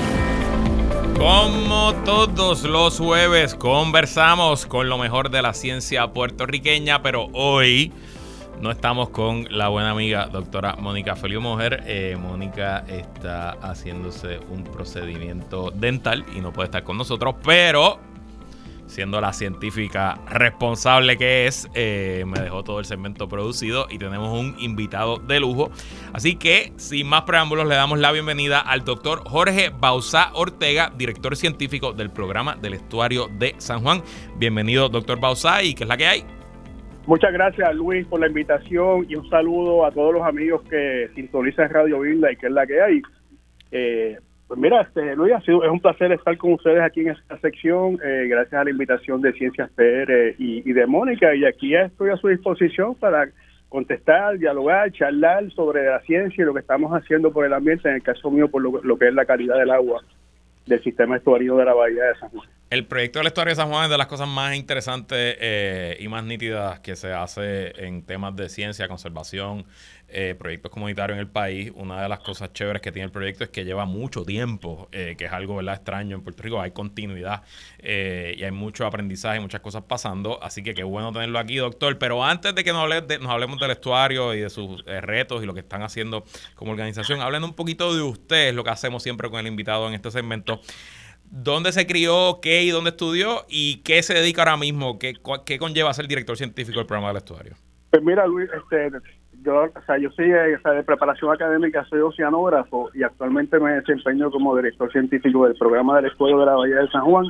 [1.15, 7.93] Como todos los jueves, conversamos con lo mejor de la ciencia puertorriqueña, pero hoy
[8.59, 11.83] no estamos con la buena amiga doctora Mónica Feliu Mujer.
[11.85, 17.99] Eh, Mónica está haciéndose un procedimiento dental y no puede estar con nosotros, pero
[18.85, 24.37] siendo la científica responsable que es, eh, me dejó todo el segmento producido y tenemos
[24.37, 25.71] un invitado de lujo.
[26.11, 31.37] Así que, sin más preámbulos, le damos la bienvenida al doctor Jorge Bausá Ortega, director
[31.37, 34.03] científico del programa del estuario de San Juan.
[34.37, 36.38] Bienvenido, doctor Bausá, y ¿qué es la que hay?
[37.05, 41.69] Muchas gracias, Luis, por la invitación y un saludo a todos los amigos que sintonizan
[41.69, 43.01] Radio Vilda y que es la que hay.
[43.71, 44.17] Eh,
[44.49, 47.37] pues mira, este, Luis, ha sido, es un placer estar con ustedes aquí en esta
[47.39, 52.09] sección, eh, gracias a la invitación de Ciencias PR y, de Mónica, y aquí estoy
[52.09, 53.29] a su disposición para
[53.69, 57.95] contestar, dialogar, charlar sobre la ciencia y lo que estamos haciendo por el ambiente, en
[57.95, 60.01] el caso mío, por lo, que es la calidad del agua
[60.65, 62.49] del sistema estuario de la Bahía de San Juan.
[62.69, 66.07] El proyecto del estuario de San Juan es de las cosas más interesantes eh, y
[66.07, 69.65] más nítidas que se hace en temas de ciencia, conservación,
[70.07, 71.71] eh, proyectos comunitarios en el país.
[71.73, 75.15] Una de las cosas chéveres que tiene el proyecto es que lleva mucho tiempo, eh,
[75.17, 75.77] que es algo ¿verdad?
[75.77, 76.61] extraño en Puerto Rico.
[76.61, 77.41] Hay continuidad
[77.79, 80.37] eh, y hay mucho aprendizaje, muchas cosas pasando.
[80.43, 81.97] Así que qué bueno tenerlo aquí, doctor.
[81.97, 85.55] Pero antes de que nos, nos hablemos del estuario y de sus retos y lo
[85.55, 89.39] que están haciendo como organización, hablen un poquito de ustedes, lo que hacemos siempre con
[89.39, 90.61] el invitado en este segmento
[91.31, 95.13] dónde se crió, qué y dónde estudió y qué se dedica ahora mismo, qué,
[95.45, 97.53] qué conlleva ser director científico del programa del estuario.
[97.91, 98.91] Pues mira, Luis, este,
[99.43, 104.29] yo, o sea, yo soy eh, de preparación académica, soy oceanógrafo y actualmente me desempeño
[104.31, 107.25] como director científico del programa del Escuela de la Bahía de San Juan.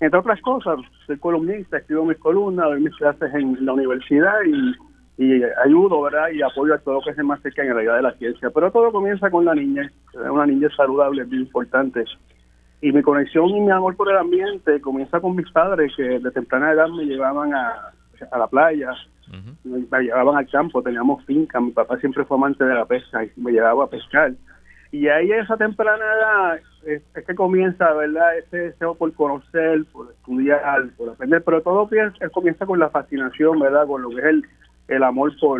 [0.00, 4.74] Entre otras cosas, soy columnista, escribo mis columnas, doy mis clases en la universidad y,
[5.64, 6.28] ayudo, ¿verdad?
[6.32, 8.50] Y apoyo a todo lo que se más cerca en realidad de la ciencia.
[8.50, 12.04] Pero todo comienza con la niña, una niña saludable, es muy importante.
[12.84, 16.30] Y mi conexión y mi amor por el ambiente comienza con mis padres que de
[16.32, 17.94] temprana edad me llevaban a,
[18.30, 18.90] a la playa,
[19.64, 23.30] me llevaban al campo, teníamos finca, mi papá siempre fue amante de la pesca y
[23.36, 24.34] me llevaba a pescar.
[24.92, 28.36] Y ahí esa temprana edad es, que comienza, ¿verdad?
[28.36, 31.88] Ese deseo por conocer, por estudiar, por aprender, pero todo
[32.34, 33.86] comienza con la fascinación, ¿verdad?
[33.86, 34.44] Con lo que es el,
[34.88, 35.58] el amor por,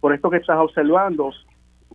[0.00, 1.30] por esto que estás observando.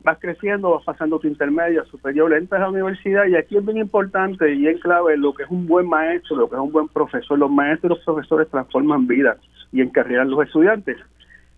[0.03, 3.77] Vas creciendo, vas pasando tu intermedia, superior, entras a la universidad y aquí es bien
[3.77, 6.87] importante y es clave lo que es un buen maestro, lo que es un buen
[6.87, 7.37] profesor.
[7.37, 9.37] Los maestros y los profesores transforman vidas
[9.71, 10.97] y encarrilan los estudiantes.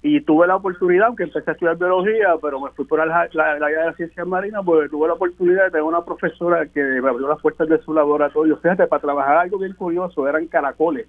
[0.02, 3.52] Y tuve la oportunidad, aunque empecé a estudiar biología, pero me fui por la, la,
[3.52, 7.10] área de la ciencia marina, porque tuve la oportunidad de tener una profesora que me
[7.10, 8.58] abrió las puertas de su laboratorio.
[8.58, 11.08] Fíjate, para trabajar algo bien curioso, eran caracoles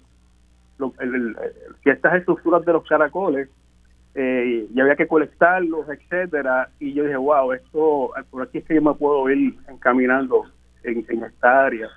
[1.83, 3.49] que estas estructuras de los caracoles
[4.13, 8.75] eh, y había que colectarlos, etcétera, y yo dije, wow, esto, por aquí es que
[8.75, 10.43] yo me puedo ir encaminando
[10.83, 11.87] en, esta área.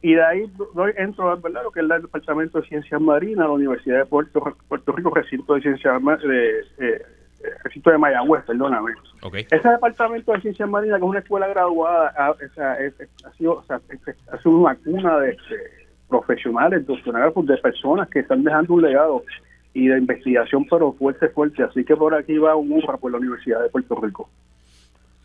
[0.00, 1.62] Y de ahí doy, entro ¿verdad?
[1.62, 5.54] lo que es el Departamento de Ciencias Marinas, la Universidad de Puerto, Puerto Rico, recinto
[5.54, 7.02] de Ciencias de, eh,
[7.62, 8.92] recinto de Mayagüez, perdóname.
[9.50, 13.80] Ese Departamento de Ciencias Marinas, que es una escuela graduada, ha, ha, sido, o sea,
[14.32, 15.36] ha sido una cuna de,
[16.08, 19.22] profesionales, de personas que están dejando un legado
[19.74, 21.64] y de investigación, pero fuerte, fuerte.
[21.64, 24.30] Así que por aquí va un URA por la Universidad de Puerto Rico.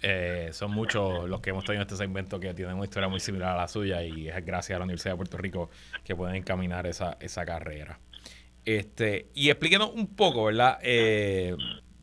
[0.01, 3.55] Eh, son muchos los que hemos tenido este segmento que tienen una historia muy similar
[3.55, 5.69] a la suya y es gracias a la Universidad de Puerto Rico
[6.03, 7.99] que pueden encaminar esa, esa carrera.
[8.65, 10.79] Este, y explíquenos un poco, ¿verdad?
[10.81, 11.55] Eh,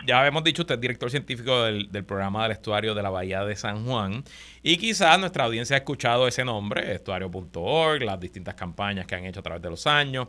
[0.06, 3.44] ya habíamos dicho, usted es director científico del, del, programa del estuario de la Bahía
[3.44, 4.22] de San Juan
[4.62, 9.40] y quizás nuestra audiencia ha escuchado ese nombre, estuario.org, las distintas campañas que han hecho
[9.40, 10.28] a través de los años.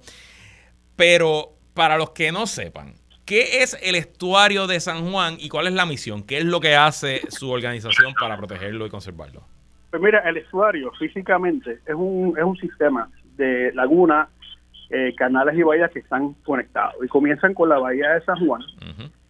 [0.95, 5.67] Pero para los que no sepan, ¿qué es el estuario de San Juan y cuál
[5.67, 6.23] es la misión?
[6.23, 9.43] ¿Qué es lo que hace su organización para protegerlo y conservarlo?
[9.91, 14.27] Pues mira, el estuario físicamente es un, es un sistema de lagunas,
[14.89, 18.61] eh, canales y bahías que están conectados y comienzan con la bahía de San Juan.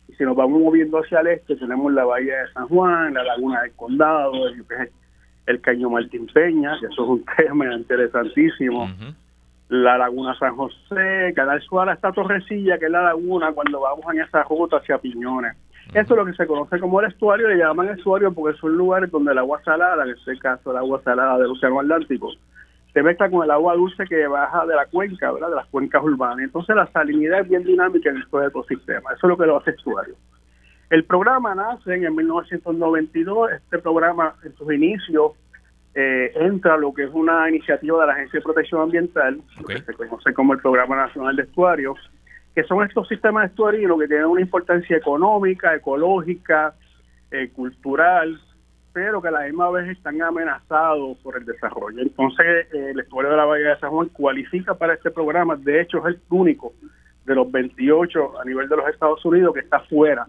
[0.08, 3.24] Y si nos vamos moviendo hacia el este, tenemos la bahía de San Juan, la
[3.24, 4.64] laguna del Condado, el,
[5.48, 8.88] el Caño Martín Peña, que eso es un tema interesantísimo
[9.70, 14.22] la Laguna San José, Canal Suárez, esta Torrecilla, que es la laguna cuando vamos en
[14.22, 15.56] esa ruta hacia Piñones.
[15.94, 19.10] Eso es lo que se conoce como el estuario, le llaman estuario porque son lugares
[19.10, 22.32] donde el agua salada, en este caso el agua salada del Océano Atlántico,
[22.94, 25.50] se mezcla con el agua dulce que baja de la cuenca, ¿verdad?
[25.50, 26.40] de las cuencas urbanas.
[26.40, 29.18] Entonces la salinidad es bien dinámica en estos ecosistemas.
[29.18, 30.16] Eso es lo que lo hace estuario.
[30.90, 33.52] El programa nace en 1992.
[33.52, 35.34] Este programa en sus inicios
[36.00, 39.94] eh, entra lo que es una iniciativa de la Agencia de Protección Ambiental, que se
[39.96, 41.98] conoce como el Programa Nacional de Estuarios,
[42.54, 46.76] que son estos sistemas estuarinos que tienen una importancia económica, ecológica,
[47.32, 48.40] eh, cultural,
[48.94, 52.00] pero que a la misma vez están amenazados por el desarrollo.
[52.00, 55.82] Entonces, eh, el estuario de la Bahía de San Juan cualifica para este programa, de
[55.82, 56.74] hecho es el único
[57.26, 60.28] de los 28 a nivel de los Estados Unidos que está fuera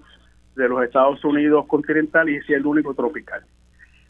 [0.57, 3.45] de los Estados Unidos continentales y es el único tropical.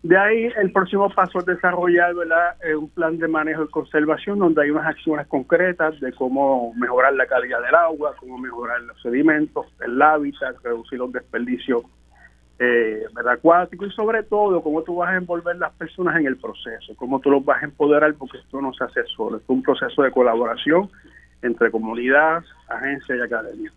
[0.02, 2.14] De ahí el próximo paso es desarrollar
[2.64, 7.14] eh, un plan de manejo y conservación donde hay unas acciones concretas de cómo mejorar
[7.14, 11.82] la calidad del agua, cómo mejorar los sedimentos, el hábitat, reducir los desperdicios
[12.60, 16.94] eh, acuáticos y sobre todo cómo tú vas a envolver las personas en el proceso,
[16.96, 20.02] cómo tú los vas a empoderar porque esto no se hace solo, es un proceso
[20.02, 20.88] de colaboración
[21.42, 23.72] entre comunidad, agencia y academia.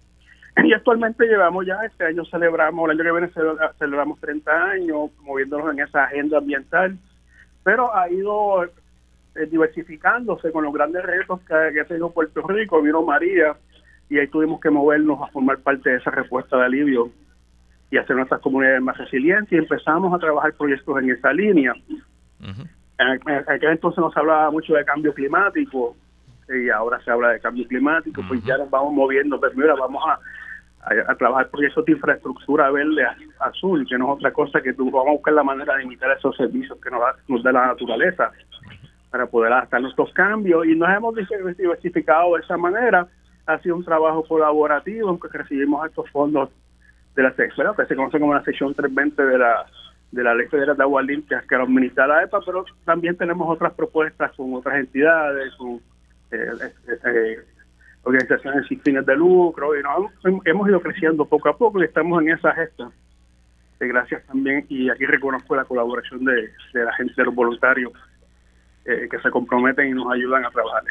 [0.64, 5.74] Y actualmente llevamos ya, este año celebramos, el año que viene celebramos 30 años moviéndonos
[5.74, 6.98] en esa agenda ambiental,
[7.64, 13.02] pero ha ido eh, diversificándose con los grandes retos que, ha tenido Puerto Rico, vino
[13.02, 13.56] María
[14.10, 17.12] y ahí tuvimos que movernos a formar parte de esa respuesta de alivio
[17.90, 21.74] y hacer nuestras comunidades más resilientes y empezamos a trabajar proyectos en esa línea.
[22.40, 25.96] en, aquel entonces nos hablaba mucho de cambio climático
[26.50, 30.04] y ahora se habla de cambio climático, pues ya nos vamos moviendo, pero mira, vamos
[30.06, 30.20] a,
[30.84, 33.06] a, trabajar proyectos de infraestructura verde
[33.40, 36.12] azul, que no es otra cosa que tú vamos a buscar la manera de imitar
[36.18, 38.32] esos servicios que nos da, nos da la naturaleza
[39.10, 43.08] para poder adaptar nuestros cambios y nos hemos diversificado de esa manera.
[43.46, 46.50] Ha sido un trabajo colaborativo en que recibimos estos fondos
[47.16, 49.66] de la sección, que se conoce como la sección 320 de la
[50.12, 53.48] de la Ley Federal de Agua Limpia que lo administra la EPA, pero también tenemos
[53.50, 55.80] otras propuestas con otras entidades, con
[56.32, 56.52] eh,
[56.88, 57.38] eh, eh
[58.04, 59.82] organizaciones sin fines de lucro, y
[60.46, 62.92] hemos ido creciendo poco a poco y estamos en esa gesta.
[63.80, 67.92] gracias también, y aquí reconozco la colaboración de, la gente, de los voluntarios
[68.86, 70.84] eh, que se comprometen y nos ayudan a trabajar.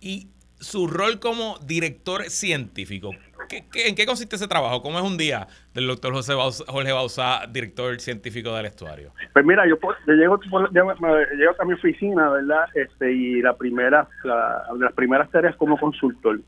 [0.00, 0.28] Y
[0.58, 3.10] su rol como director científico,
[3.50, 4.82] en qué consiste ese trabajo?
[4.82, 6.34] ¿Cómo es un día del doctor José
[6.66, 9.12] Jorge Bausá, director científico del estuario?
[9.32, 10.38] Pues mira, yo, llego,
[10.72, 12.66] llego, a mi oficina, ¿verdad?
[12.74, 16.40] Este, y la primera, de las primeras tareas como consultor.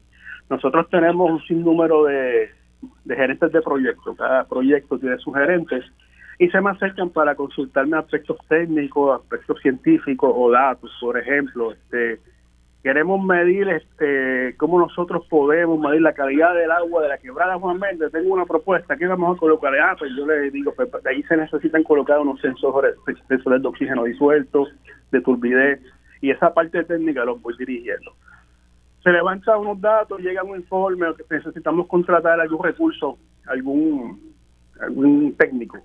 [0.51, 2.51] Nosotros tenemos un sinnúmero de,
[3.05, 4.17] de gerentes de proyectos.
[4.17, 5.85] Cada proyecto tiene sus gerentes
[6.39, 10.91] y se me acercan para consultarme aspectos técnicos, aspectos científicos o datos.
[11.01, 12.21] Por ejemplo, este
[12.83, 17.79] queremos medir este cómo nosotros podemos medir la calidad del agua de la quebrada Juan
[17.79, 18.13] Méndez.
[18.13, 19.75] Tengo una propuesta, ¿qué vamos a colocar?
[19.79, 22.95] Ah, pues yo le digo, pues de ahí se necesitan colocar unos sensores,
[23.27, 24.67] sensores de oxígeno disuelto,
[25.11, 25.81] de turbidez,
[26.21, 28.13] y esa parte técnica los voy dirigiendo.
[29.03, 34.35] Se levantan unos datos, llega un informe, necesitamos contratar algún recurso, algún,
[34.81, 35.79] algún técnico.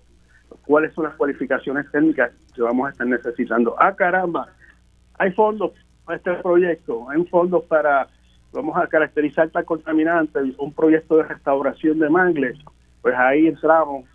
[0.65, 3.75] ¿Cuáles son las cualificaciones técnicas que vamos a estar necesitando?
[3.79, 4.47] Ah, caramba,
[5.19, 5.71] hay fondos
[6.09, 7.09] este proyecto.
[7.09, 8.07] Hay fondos para
[8.53, 12.57] vamos a caracterizar tal contaminante, un proyecto de restauración de mangles,
[13.01, 14.05] pues ahí entramos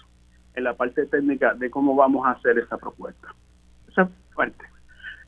[0.54, 3.28] en la parte técnica de cómo vamos a hacer esa propuesta.
[3.88, 4.64] Esa es parte.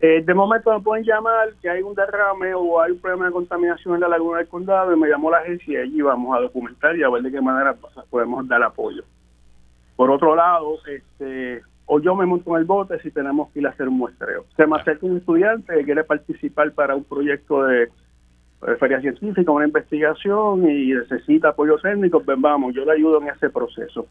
[0.00, 3.32] Eh, de momento me pueden llamar que hay un derrame o hay un problema de
[3.32, 6.40] contaminación en la laguna del condado y me llamó la agencia y allí vamos a
[6.40, 7.76] documentar y a ver de qué manera
[8.08, 9.04] podemos dar apoyo.
[9.96, 11.60] Por otro lado, este,
[11.92, 14.44] o yo me monto en el bote si tenemos que ir a hacer un muestreo.
[14.56, 17.88] Se me acerca un estudiante que quiere participar para un proyecto de,
[18.78, 23.50] feria científica, una investigación y necesita apoyo técnico, pues vamos, yo le ayudo en ese
[23.50, 24.06] proceso.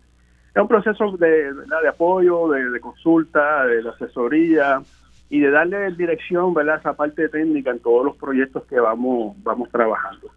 [0.53, 4.81] Es un proceso de, de apoyo, de, de consulta, de asesoría,
[5.29, 6.75] y de darle dirección ¿verdad?
[6.75, 10.29] a esa parte técnica en todos los proyectos que vamos, vamos trabajando.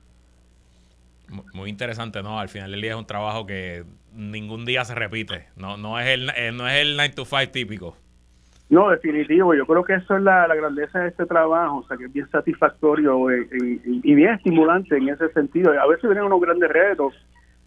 [1.55, 2.39] Muy interesante, ¿no?
[2.39, 3.85] Al final del día es un trabajo que
[4.15, 7.53] ningún día se repite, no no es el, eh, no es el 9 to 5
[7.53, 7.97] típico.
[8.71, 12.07] No, definitivo, yo creo que eso es la, grandeza de este trabajo, o sea, que
[12.07, 15.79] es bien satisfactorio y, y bien estimulante en ese sentido.
[15.79, 17.13] A veces vienen unos grandes retos,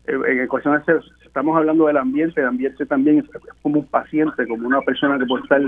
[0.07, 0.83] eh, en ecuaciones
[1.25, 3.25] estamos hablando del ambiente, el ambiente también es
[3.61, 5.61] como un paciente, como una persona que puede estar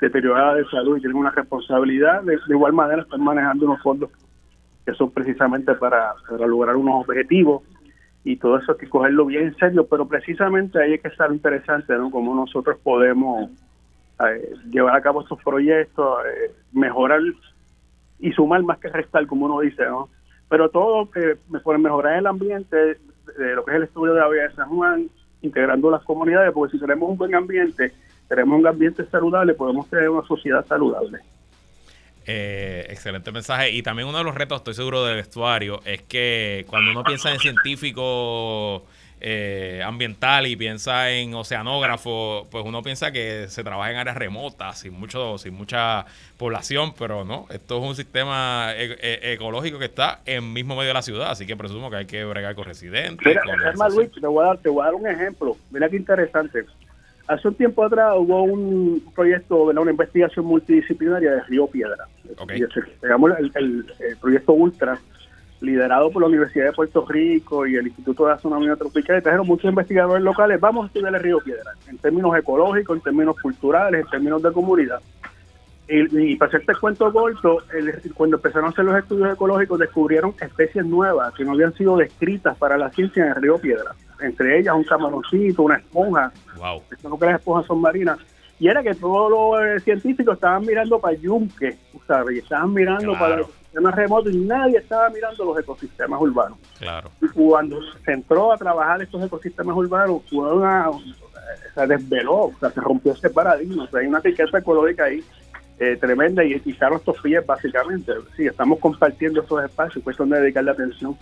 [0.00, 4.10] deteriorada de salud y tiene una responsabilidad, de, igual manera están manejando unos fondos
[4.86, 6.14] que son precisamente para,
[6.46, 7.62] lograr unos objetivos
[8.24, 11.28] y todo eso hay que cogerlo bien en serio, pero precisamente ahí es que está
[11.28, 12.10] lo interesante, ¿no?
[12.10, 13.50] Cómo nosotros podemos
[14.26, 17.20] eh, llevar a cabo estos proyectos, eh, mejorar
[18.18, 20.08] y sumar más que restar, como uno dice, ¿no?
[20.48, 24.28] Pero todo eh, por mejorar el ambiente, de lo que es el estudio de la
[24.28, 25.08] vida de San Juan,
[25.42, 27.92] integrando las comunidades, porque si tenemos un buen ambiente,
[28.28, 31.18] tenemos un ambiente saludable, podemos tener una sociedad saludable.
[32.26, 33.70] Eh, excelente mensaje.
[33.70, 37.30] Y también uno de los retos, estoy seguro, del vestuario, es que cuando uno piensa
[37.32, 38.82] en científicos
[39.20, 44.80] eh, ambiental y piensa en oceanógrafo, pues uno piensa que se trabaja en áreas remotas,
[44.80, 46.06] sin mucho, sin mucha
[46.36, 50.88] población, pero no, esto es un sistema e, e, ecológico que está en mismo medio
[50.88, 53.26] de la ciudad, así que presumo que hay que bregar con residentes.
[53.26, 53.42] Mira,
[53.88, 55.56] Luis, te voy, a dar, te voy a dar un ejemplo.
[55.70, 56.64] Mira qué interesante.
[57.26, 62.06] Hace un tiempo atrás hubo un proyecto, una investigación multidisciplinaria de Río Piedra.
[62.38, 62.60] Okay.
[62.60, 64.98] el, el proyecto Ultra
[65.64, 69.68] liderado por la Universidad de Puerto Rico y el Instituto de Astronomía Tropical, trajeron muchos
[69.68, 74.10] investigadores locales, vamos a estudiar el río Piedra, en términos ecológicos, en términos culturales, en
[74.10, 75.00] términos de comunidad.
[75.86, 77.58] Y, para hacerte cuento corto,
[78.14, 82.56] cuando empezaron a hacer los estudios ecológicos, descubrieron especies nuevas que no habían sido descritas
[82.56, 83.94] para la ciencia en el río Piedra.
[84.20, 86.32] Entre ellas un camaroncito, una esponja.
[86.56, 86.82] Wow.
[86.90, 88.18] Eso que las esponjas son marinas.
[88.58, 92.36] Y era que todos los eh, científicos estaban mirando para Yunque, ¿sabes?
[92.36, 96.58] Y estaban mirando para ecosistemas remotos y nadie estaba mirando los ecosistemas urbanos.
[96.78, 97.10] Claro.
[97.20, 100.88] Y cuando se entró a trabajar estos ecosistemas urbanos, fue una,
[101.74, 103.84] se desveló, o sea, se rompió ese paradigma.
[103.84, 105.22] O sea, hay una riqueza ecológica ahí
[105.80, 108.12] eh, tremenda y quitaron estos pies básicamente.
[108.36, 111.16] Sí, estamos compartiendo esos espacios, cuestión de dedicarle atención.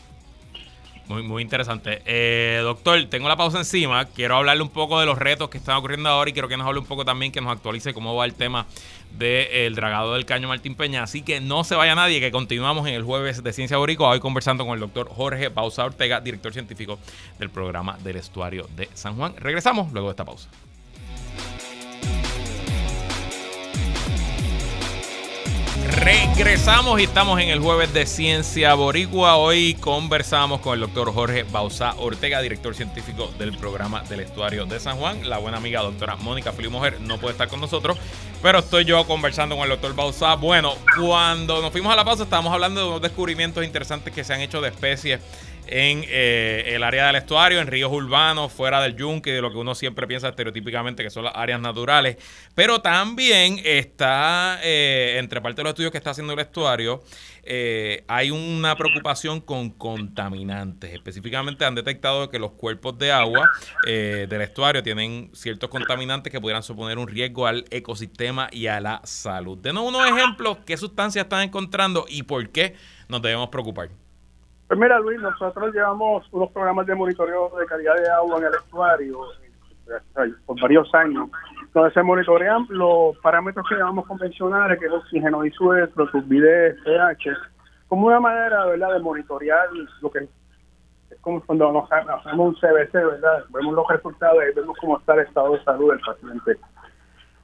[1.09, 2.01] Muy, muy interesante.
[2.07, 4.05] Eh, doctor, tengo la pausa encima.
[4.07, 6.67] Quiero hablarle un poco de los retos que están ocurriendo ahora y quiero que nos
[6.67, 8.67] hable un poco también, que nos actualice cómo va el tema
[9.19, 11.03] del dragado del caño Martín Peña.
[11.03, 14.21] Así que no se vaya nadie, que continuamos en el jueves de Ciencia Boricua, hoy
[14.21, 16.99] conversando con el doctor Jorge Bausa Ortega, director científico
[17.39, 19.35] del programa del estuario de San Juan.
[19.37, 20.49] Regresamos luego de esta pausa.
[25.91, 29.37] Regresamos y estamos en el jueves de Ciencia Boricua.
[29.37, 34.81] Hoy conversamos con el doctor Jorge Bausa Ortega, director científico del programa del estuario de
[34.81, 35.29] San Juan.
[35.29, 37.99] La buena amiga doctora Mónica Mujer no puede estar con nosotros,
[38.43, 40.35] pero estoy yo conversando con el doctor Bausa.
[40.37, 44.33] Bueno, cuando nos fuimos a la pausa estábamos hablando de unos descubrimientos interesantes que se
[44.33, 45.21] han hecho de especies
[45.67, 49.59] en eh, el área del estuario, en ríos urbanos, fuera del yunque, de lo que
[49.59, 52.17] uno siempre piensa estereotípicamente que son las áreas naturales.
[52.55, 57.03] Pero también está, eh, entre parte de los estudios que está haciendo el estuario,
[57.45, 60.93] eh, hay una preocupación con contaminantes.
[60.93, 63.51] Específicamente han detectado que los cuerpos de agua
[63.85, 69.01] del estuario tienen ciertos contaminantes que pudieran suponer un riesgo al ecosistema y a la
[69.05, 69.59] salud.
[69.59, 72.75] Denos unos ejemplos, qué sustancias están encontrando y por qué
[73.09, 74.02] nos debemos preocupar.
[74.73, 78.55] Pues mira, Luis, nosotros llevamos unos programas de monitoreo de calidad de agua en el
[78.55, 79.21] estuario
[79.87, 81.29] eh, por varios años,
[81.75, 87.37] donde se monitorean los parámetros que llamamos convencionales, que es oxígeno disuelto, turbidez, pH,
[87.87, 88.95] como una manera ¿verdad?
[88.95, 89.69] de monitorear
[90.01, 93.45] lo que es como cuando nos hacemos un CBC, ¿verdad?
[93.51, 96.57] Vemos los resultados y vemos cómo está el estado de salud del paciente.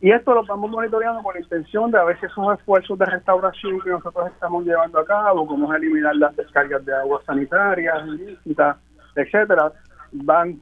[0.00, 3.80] Y esto lo vamos monitoreando con la intención de a veces esos esfuerzos de restauración
[3.80, 8.76] que nosotros estamos llevando a cabo, como es eliminar las descargas de agua sanitarias, ilícitas,
[9.16, 9.72] etcétera,
[10.12, 10.60] van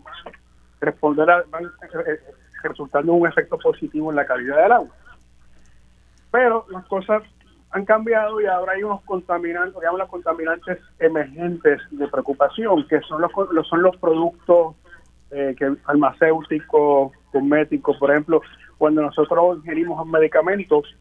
[0.80, 2.20] responder van eh,
[2.62, 4.94] resultando un efecto positivo en la calidad del agua.
[6.30, 7.22] Pero las cosas
[7.70, 13.20] han cambiado y ahora hay unos contaminantes, digamos los contaminantes emergentes de preocupación, que son
[13.20, 13.32] los,
[13.68, 14.76] son los productos
[15.30, 18.40] eh, que farmacéuticos, cosméticos, por ejemplo,
[18.78, 20.94] cuando nosotros ingerimos medicamentos,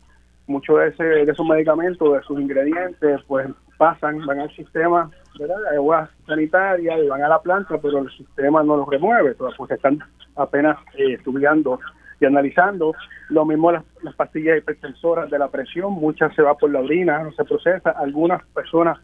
[0.48, 3.48] muchos de, de esos medicamentos, de sus ingredientes, pues
[3.78, 5.10] pasan, van al sistema
[5.40, 5.56] ¿verdad?
[5.70, 9.74] de agua sanitaria y van a la planta, pero el sistema no los remueve, porque
[9.74, 10.00] están
[10.36, 11.80] apenas eh, estudiando
[12.20, 12.94] y analizando.
[13.30, 13.84] Lo mismo las,
[14.16, 17.92] pastillas hipertensoras de la presión, muchas se va por la orina, no se procesa.
[17.92, 19.00] Algunas personas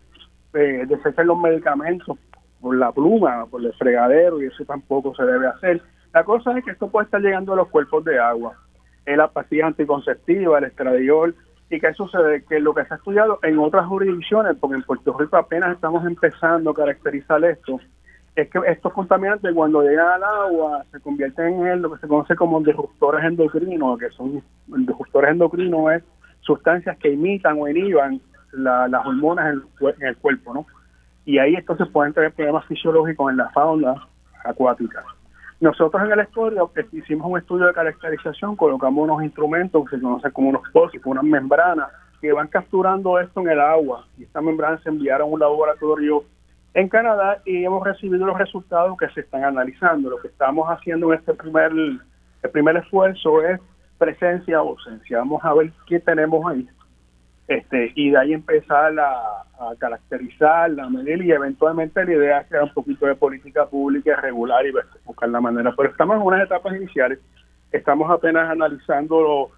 [0.53, 2.17] eh, desechan los medicamentos
[2.61, 5.81] por la pluma, por el fregadero y eso tampoco se debe hacer.
[6.13, 8.53] La cosa es que esto puede estar llegando a los cuerpos de agua.
[9.05, 11.35] La pastilla anticonceptiva, el estradiol,
[11.69, 15.17] y que sucede que lo que se ha estudiado en otras jurisdicciones, porque en Puerto
[15.17, 17.79] Rico apenas estamos empezando a caracterizar esto,
[18.35, 22.35] es que estos contaminantes cuando llegan al agua se convierten en lo que se conoce
[22.35, 26.03] como disruptores endocrinos, que son disruptores endocrinos es
[26.41, 28.19] sustancias que imitan o inhiban
[28.53, 30.65] las hormonas en, el cuerpo, ¿no?
[31.25, 33.95] Y ahí entonces pueden tener problemas fisiológicos en la fauna
[34.43, 35.03] acuática.
[35.61, 40.31] Nosotros en el estudio hicimos un estudio de caracterización, colocamos unos instrumentos que se conocen
[40.31, 41.87] como unos pósitos, unas membranas
[42.19, 46.23] que van capturando esto en el agua y estas membranas se enviaron a un laboratorio
[46.73, 50.09] en Canadá y hemos recibido los resultados que se están analizando.
[50.09, 53.59] Lo que estamos haciendo en este primer, el primer esfuerzo es
[53.99, 55.19] presencia o ausencia.
[55.19, 56.67] Vamos a ver qué tenemos ahí.
[57.47, 62.47] Este, y de ahí empezar a, a caracterizar, a medir y eventualmente la idea es
[62.47, 64.71] crear un poquito de política pública regular y
[65.03, 65.73] buscar la manera.
[65.75, 67.19] Pero estamos en unas etapas iniciales,
[67.71, 69.51] estamos apenas analizando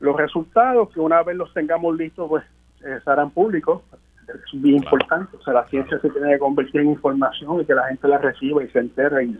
[0.00, 2.44] los resultados, que una vez los tengamos listos, pues
[2.84, 3.82] eh, serán públicos
[4.28, 5.36] es bien importante.
[5.36, 8.18] O sea, la ciencia se tiene que convertir en información y que la gente la
[8.18, 9.38] reciba y se entere y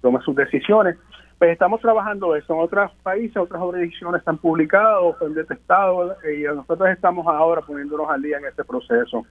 [0.00, 0.96] tome sus decisiones.
[1.38, 2.52] Pues estamos trabajando eso.
[2.52, 8.22] En otros países, otras jurisdicciones están publicados, están detestados y nosotros estamos ahora poniéndonos al
[8.22, 9.24] día en este proceso.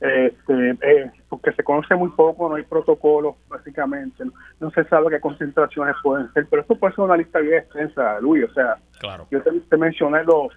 [0.00, 4.24] Este, eh, porque se conoce muy poco, no hay protocolos, básicamente.
[4.58, 8.20] No, se sabe qué concentraciones pueden ser, pero esto puede ser una lista bien extensa,
[8.20, 8.44] Luis.
[8.44, 9.26] O sea, claro.
[9.30, 10.52] yo te, te mencioné los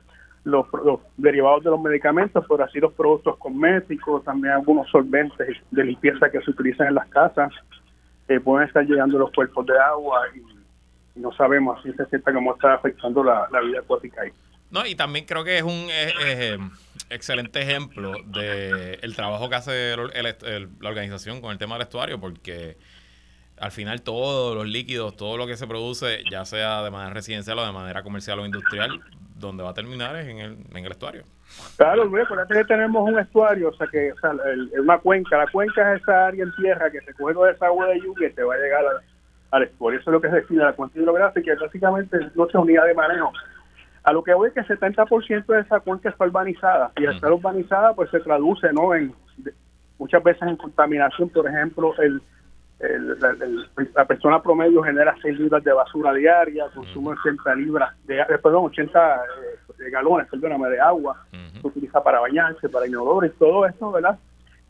[0.47, 0.65] los,
[1.17, 6.41] derivados de los medicamentos, pero así los productos cosméticos, también algunos solventes de limpieza que
[6.41, 7.51] se utilizan en las casas,
[8.29, 10.57] eh, pueden estar llegando a los cuerpos de agua y,
[11.18, 14.32] no sabemos si se sienta cómo está afectando la, vida acuática ahí.
[14.70, 16.57] No, y también creo que es un eh,
[17.09, 22.78] excelente ejemplo de el trabajo que hace la organización con el tema del estuario, porque
[23.59, 27.57] al final todos los líquidos, todo lo que se produce, ya sea de manera residencial
[27.59, 29.01] o de manera comercial o industrial,
[29.36, 31.24] donde va a terminar es en el, en el estuario.
[31.78, 34.32] Claro, Luis, acuérdate que tenemos un estuario, o sea, que o sea,
[34.80, 35.38] una cuenca.
[35.38, 38.28] La cuenca es esa área en tierra que se coge toda esa agua de lluvia
[38.28, 38.84] y te va a llegar
[39.51, 39.99] al estuario.
[39.99, 43.31] Eso es lo que se define la cuenca hidrográfica, es básicamente nuestra unidad de manejo.
[44.03, 47.15] A lo que voy es que el 70% de esa cuenca está urbanizada y al
[47.15, 49.13] estar urbanizada pues se traduce no en
[49.97, 52.21] muchas veces en contaminación, por ejemplo, el
[52.79, 58.65] la, persona promedio genera 6 libras de basura diaria, consume 80 libras, de, eh, perdón,
[58.65, 59.15] 80
[59.79, 64.19] eh, galones, perdóname, de agua, se utiliza para bañarse, para inodores, todo esto, ¿verdad?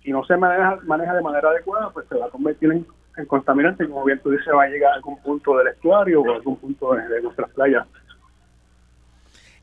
[0.03, 2.85] Si no se maneja, maneja de manera adecuada, pues se va a convertir en,
[3.25, 6.31] contaminante y como bien tú dices, va a llegar a algún punto del estuario o
[6.31, 7.87] a algún punto de, nuestras playas.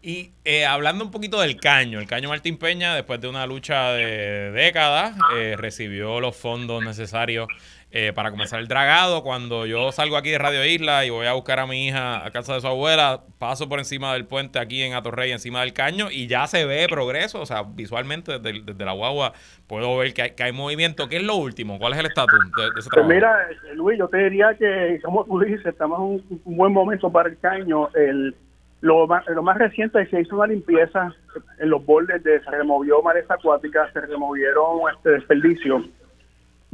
[0.03, 3.93] Y eh, hablando un poquito del caño, el caño Martín Peña, después de una lucha
[3.93, 5.17] de décadas,
[5.57, 7.49] recibió los fondos necesarios
[7.97, 9.23] eh, para comenzar el dragado.
[9.23, 12.31] Cuando yo salgo aquí de Radio Isla y voy a buscar a mi hija a
[12.33, 16.09] casa de su abuela, paso por encima del puente aquí en Atorrey, encima del caño,
[16.11, 17.41] y ya se ve progreso.
[17.41, 19.33] O sea, visualmente desde, la guagua
[19.69, 21.09] puedo ver que hay, que hay, movimiento.
[21.09, 21.79] ¿Qué es lo último?
[21.79, 23.15] ¿Cuál es el estatus de, ese pues trabajo?
[23.15, 27.29] mira, Luis, yo te diría que, como tú dices, estamos en un, buen momento para
[27.29, 27.91] el caño.
[27.95, 28.35] El,
[28.81, 31.15] lo, más, lo más reciente es que se hizo una limpieza
[31.61, 35.85] en los bordes, de, se removió maleza acuática, se removieron este desperdicio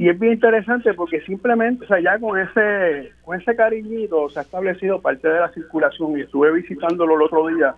[0.01, 4.39] y es bien interesante porque simplemente, o sea, ya con ese, con ese cariñito se
[4.39, 7.75] ha establecido parte de la circulación y estuve visitándolo el otro día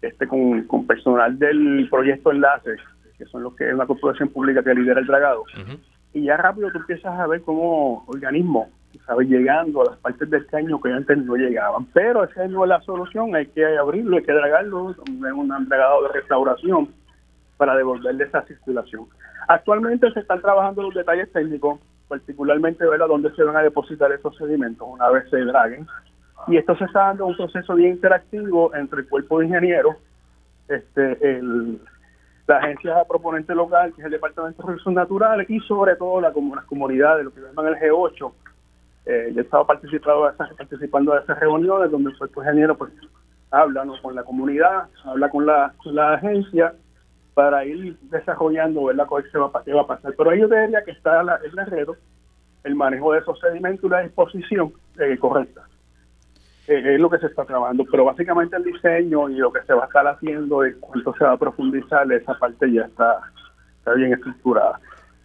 [0.00, 2.80] este con, personal del proyecto Enlaces,
[3.16, 5.44] que son los que es una corporación pública que lidera el dragado.
[6.12, 8.66] Y ya rápido tú empiezas a ver cómo organismos,
[9.06, 9.28] ¿sabes?
[9.28, 11.84] Llegando a las partes del caño que antes no llegaban.
[11.94, 16.08] Pero esa no es la solución, hay que abrirlo, hay que dragarlo, en un dragado
[16.08, 16.88] de restauración
[17.56, 19.06] para devolverle esa circulación.
[19.48, 24.12] Actualmente se están trabajando los detalles técnicos, particularmente ver a dónde se van a depositar
[24.12, 25.86] esos sedimentos una vez se draguen.
[26.48, 29.96] Y esto se está dando un proceso bien interactivo entre el cuerpo de ingenieros,
[30.68, 31.80] este, el,
[32.46, 36.32] la agencia proponente local, que es el Departamento de Recursos Naturales, y sobre todo la,
[36.32, 38.32] las comunidades, lo que llaman el G8.
[39.06, 42.76] Eh, yo he estado participando de, esas, participando de esas reuniones donde el cuerpo ingeniero
[42.76, 42.92] pues,
[43.50, 46.74] habla con la comunidad, habla con la, con la agencia
[47.34, 50.14] para ir desarrollando ver la cosa que va, qué va a pasar.
[50.16, 51.96] Pero ahí yo diría que está la, el herrero,
[52.64, 55.62] el manejo de esos sedimentos y la disposición eh, correcta.
[56.68, 59.72] Eh, es lo que se está trabajando, pero básicamente el diseño y lo que se
[59.74, 63.20] va a estar haciendo y cuánto se va a profundizar, esa parte ya está,
[63.78, 64.78] está bien estructurada.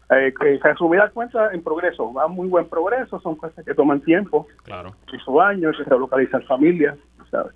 [0.10, 4.48] Eh, que resumida cuenta en progreso, va muy buen progreso, son cosas que toman tiempo,
[4.64, 4.96] Claro.
[5.14, 6.98] hizo años, que relocalizar familias,
[7.30, 7.54] ¿sabes?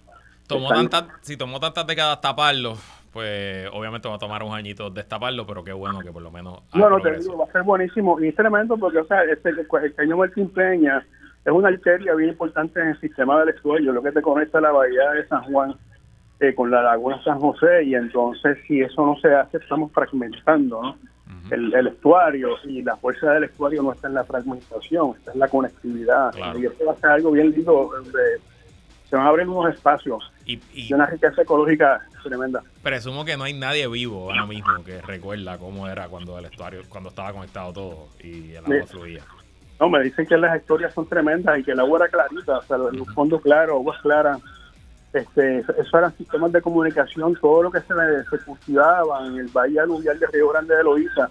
[0.47, 2.73] Tomó Están- tantas, si tomó tantas décadas taparlo,
[3.11, 6.61] pues obviamente va a tomar un añito destaparlo, pero qué bueno que por lo menos
[6.73, 9.49] No, no, te digo, va a ser buenísimo y es tremendo porque, o sea, este,
[9.49, 11.05] el cañón Martín Peña
[11.43, 14.71] es una arteria bien importante en el sistema del estuario, lo que te conecta la
[14.71, 15.75] bahía de San Juan
[16.39, 20.81] eh, con la laguna San José y entonces si eso no se hace estamos fragmentando
[20.81, 20.97] ¿no?
[21.51, 25.39] el, el estuario y la fuerza del estuario no está en la fragmentación, está en
[25.39, 26.59] la conectividad Claro.
[26.59, 28.39] y eso va a ser algo bien lindo, eh,
[29.11, 30.59] se van a abrir unos espacios Y,
[30.93, 32.63] una riqueza ecológica tremenda.
[32.81, 36.81] presumo que no hay nadie vivo ahora mismo que recuerda cómo era cuando el estuario,
[36.89, 38.87] cuando estaba conectado todo y el agua Sí.
[38.87, 39.21] fluía.
[39.79, 42.61] No, me dicen que las historias son tremendas y que el agua era clarita, o
[42.61, 44.39] sea, los fondos claros, aguas claras.
[45.11, 47.93] Este, eso eran sistemas de comunicación, todo lo que se,
[48.29, 51.29] se cultivaba en el Valle Aluvial de Río Grande de Loíza,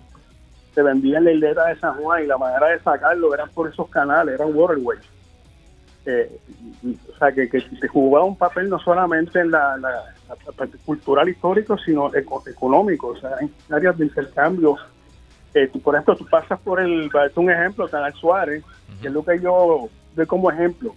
[0.75, 3.69] se vendía en la isleta de San Juan y la manera de sacarlo eran por
[3.71, 5.01] esos canales, eran waterways.
[6.07, 6.41] Eh,
[7.13, 10.79] o sea, que, que se jugaba un papel no solamente en la, la- la parte
[10.79, 14.77] cultural histórico, sino eco- económico, o sea, en áreas de intercambio
[15.53, 18.63] eh, tú, por ejemplo, tú pasas por el, para darte un ejemplo, Canal Suárez,
[19.01, 20.95] que es lo que yo doy como ejemplo.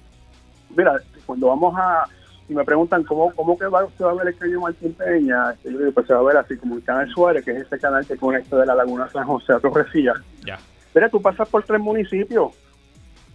[0.75, 2.05] Mira, cuando vamos a,
[2.47, 5.55] y me preguntan cómo, cómo que va, se va a ver el cañón Martín Peña,
[5.63, 7.79] yo digo, pues se va a ver así como el Canal Suárez, que es ese
[7.79, 10.13] canal que conecta de la Laguna San José a Torrecilla.
[10.45, 10.59] Ya,
[10.93, 12.51] Mira, tú pasas por tres municipios,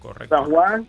[0.01, 0.37] correcto.
[0.37, 0.87] San Juan,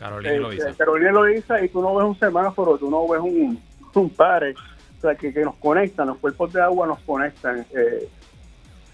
[0.00, 0.68] Carolina eh, lo dice.
[0.70, 3.60] eh, Carolina Loíza, y tú no ves un semáforo, tú no ves un,
[3.94, 4.54] un pare,
[4.98, 8.08] o sea, que, que nos conectan, los cuerpos de agua nos conectan, eh,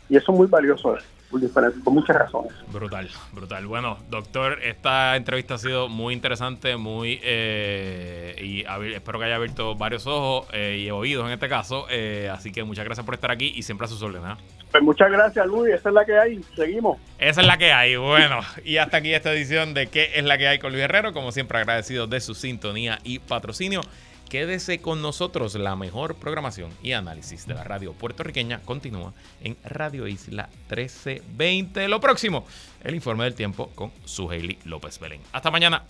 [0.09, 0.97] y eso es muy valioso,
[1.31, 2.53] por muchas razones.
[2.73, 3.67] Brutal, brutal.
[3.67, 8.61] Bueno, doctor, esta entrevista ha sido muy interesante, muy eh, y
[8.95, 11.87] espero que haya abierto varios ojos eh, y oídos en este caso.
[11.91, 14.29] eh, así que muchas gracias por estar aquí y siempre a sus órdenes.
[14.29, 14.39] ¿ah?
[14.71, 15.75] Pues muchas gracias, Luis.
[15.75, 16.43] Esa es la que hay.
[16.55, 16.99] Seguimos.
[17.19, 17.97] Esa es la que hay.
[17.97, 21.13] Bueno, y hasta aquí esta edición de ¿Qué es la que hay con Luis Herrero?
[21.13, 23.81] Como siempre, agradecido de su sintonía y patrocinio.
[24.29, 25.55] Quédese con nosotros.
[25.55, 31.89] La mejor programación y análisis de la radio puertorriqueña continúa en Radio Isla 1320.
[31.89, 32.45] Lo próximo,
[32.83, 34.29] el informe del tiempo con su
[34.65, 35.21] López Belén.
[35.33, 35.85] Hasta mañana.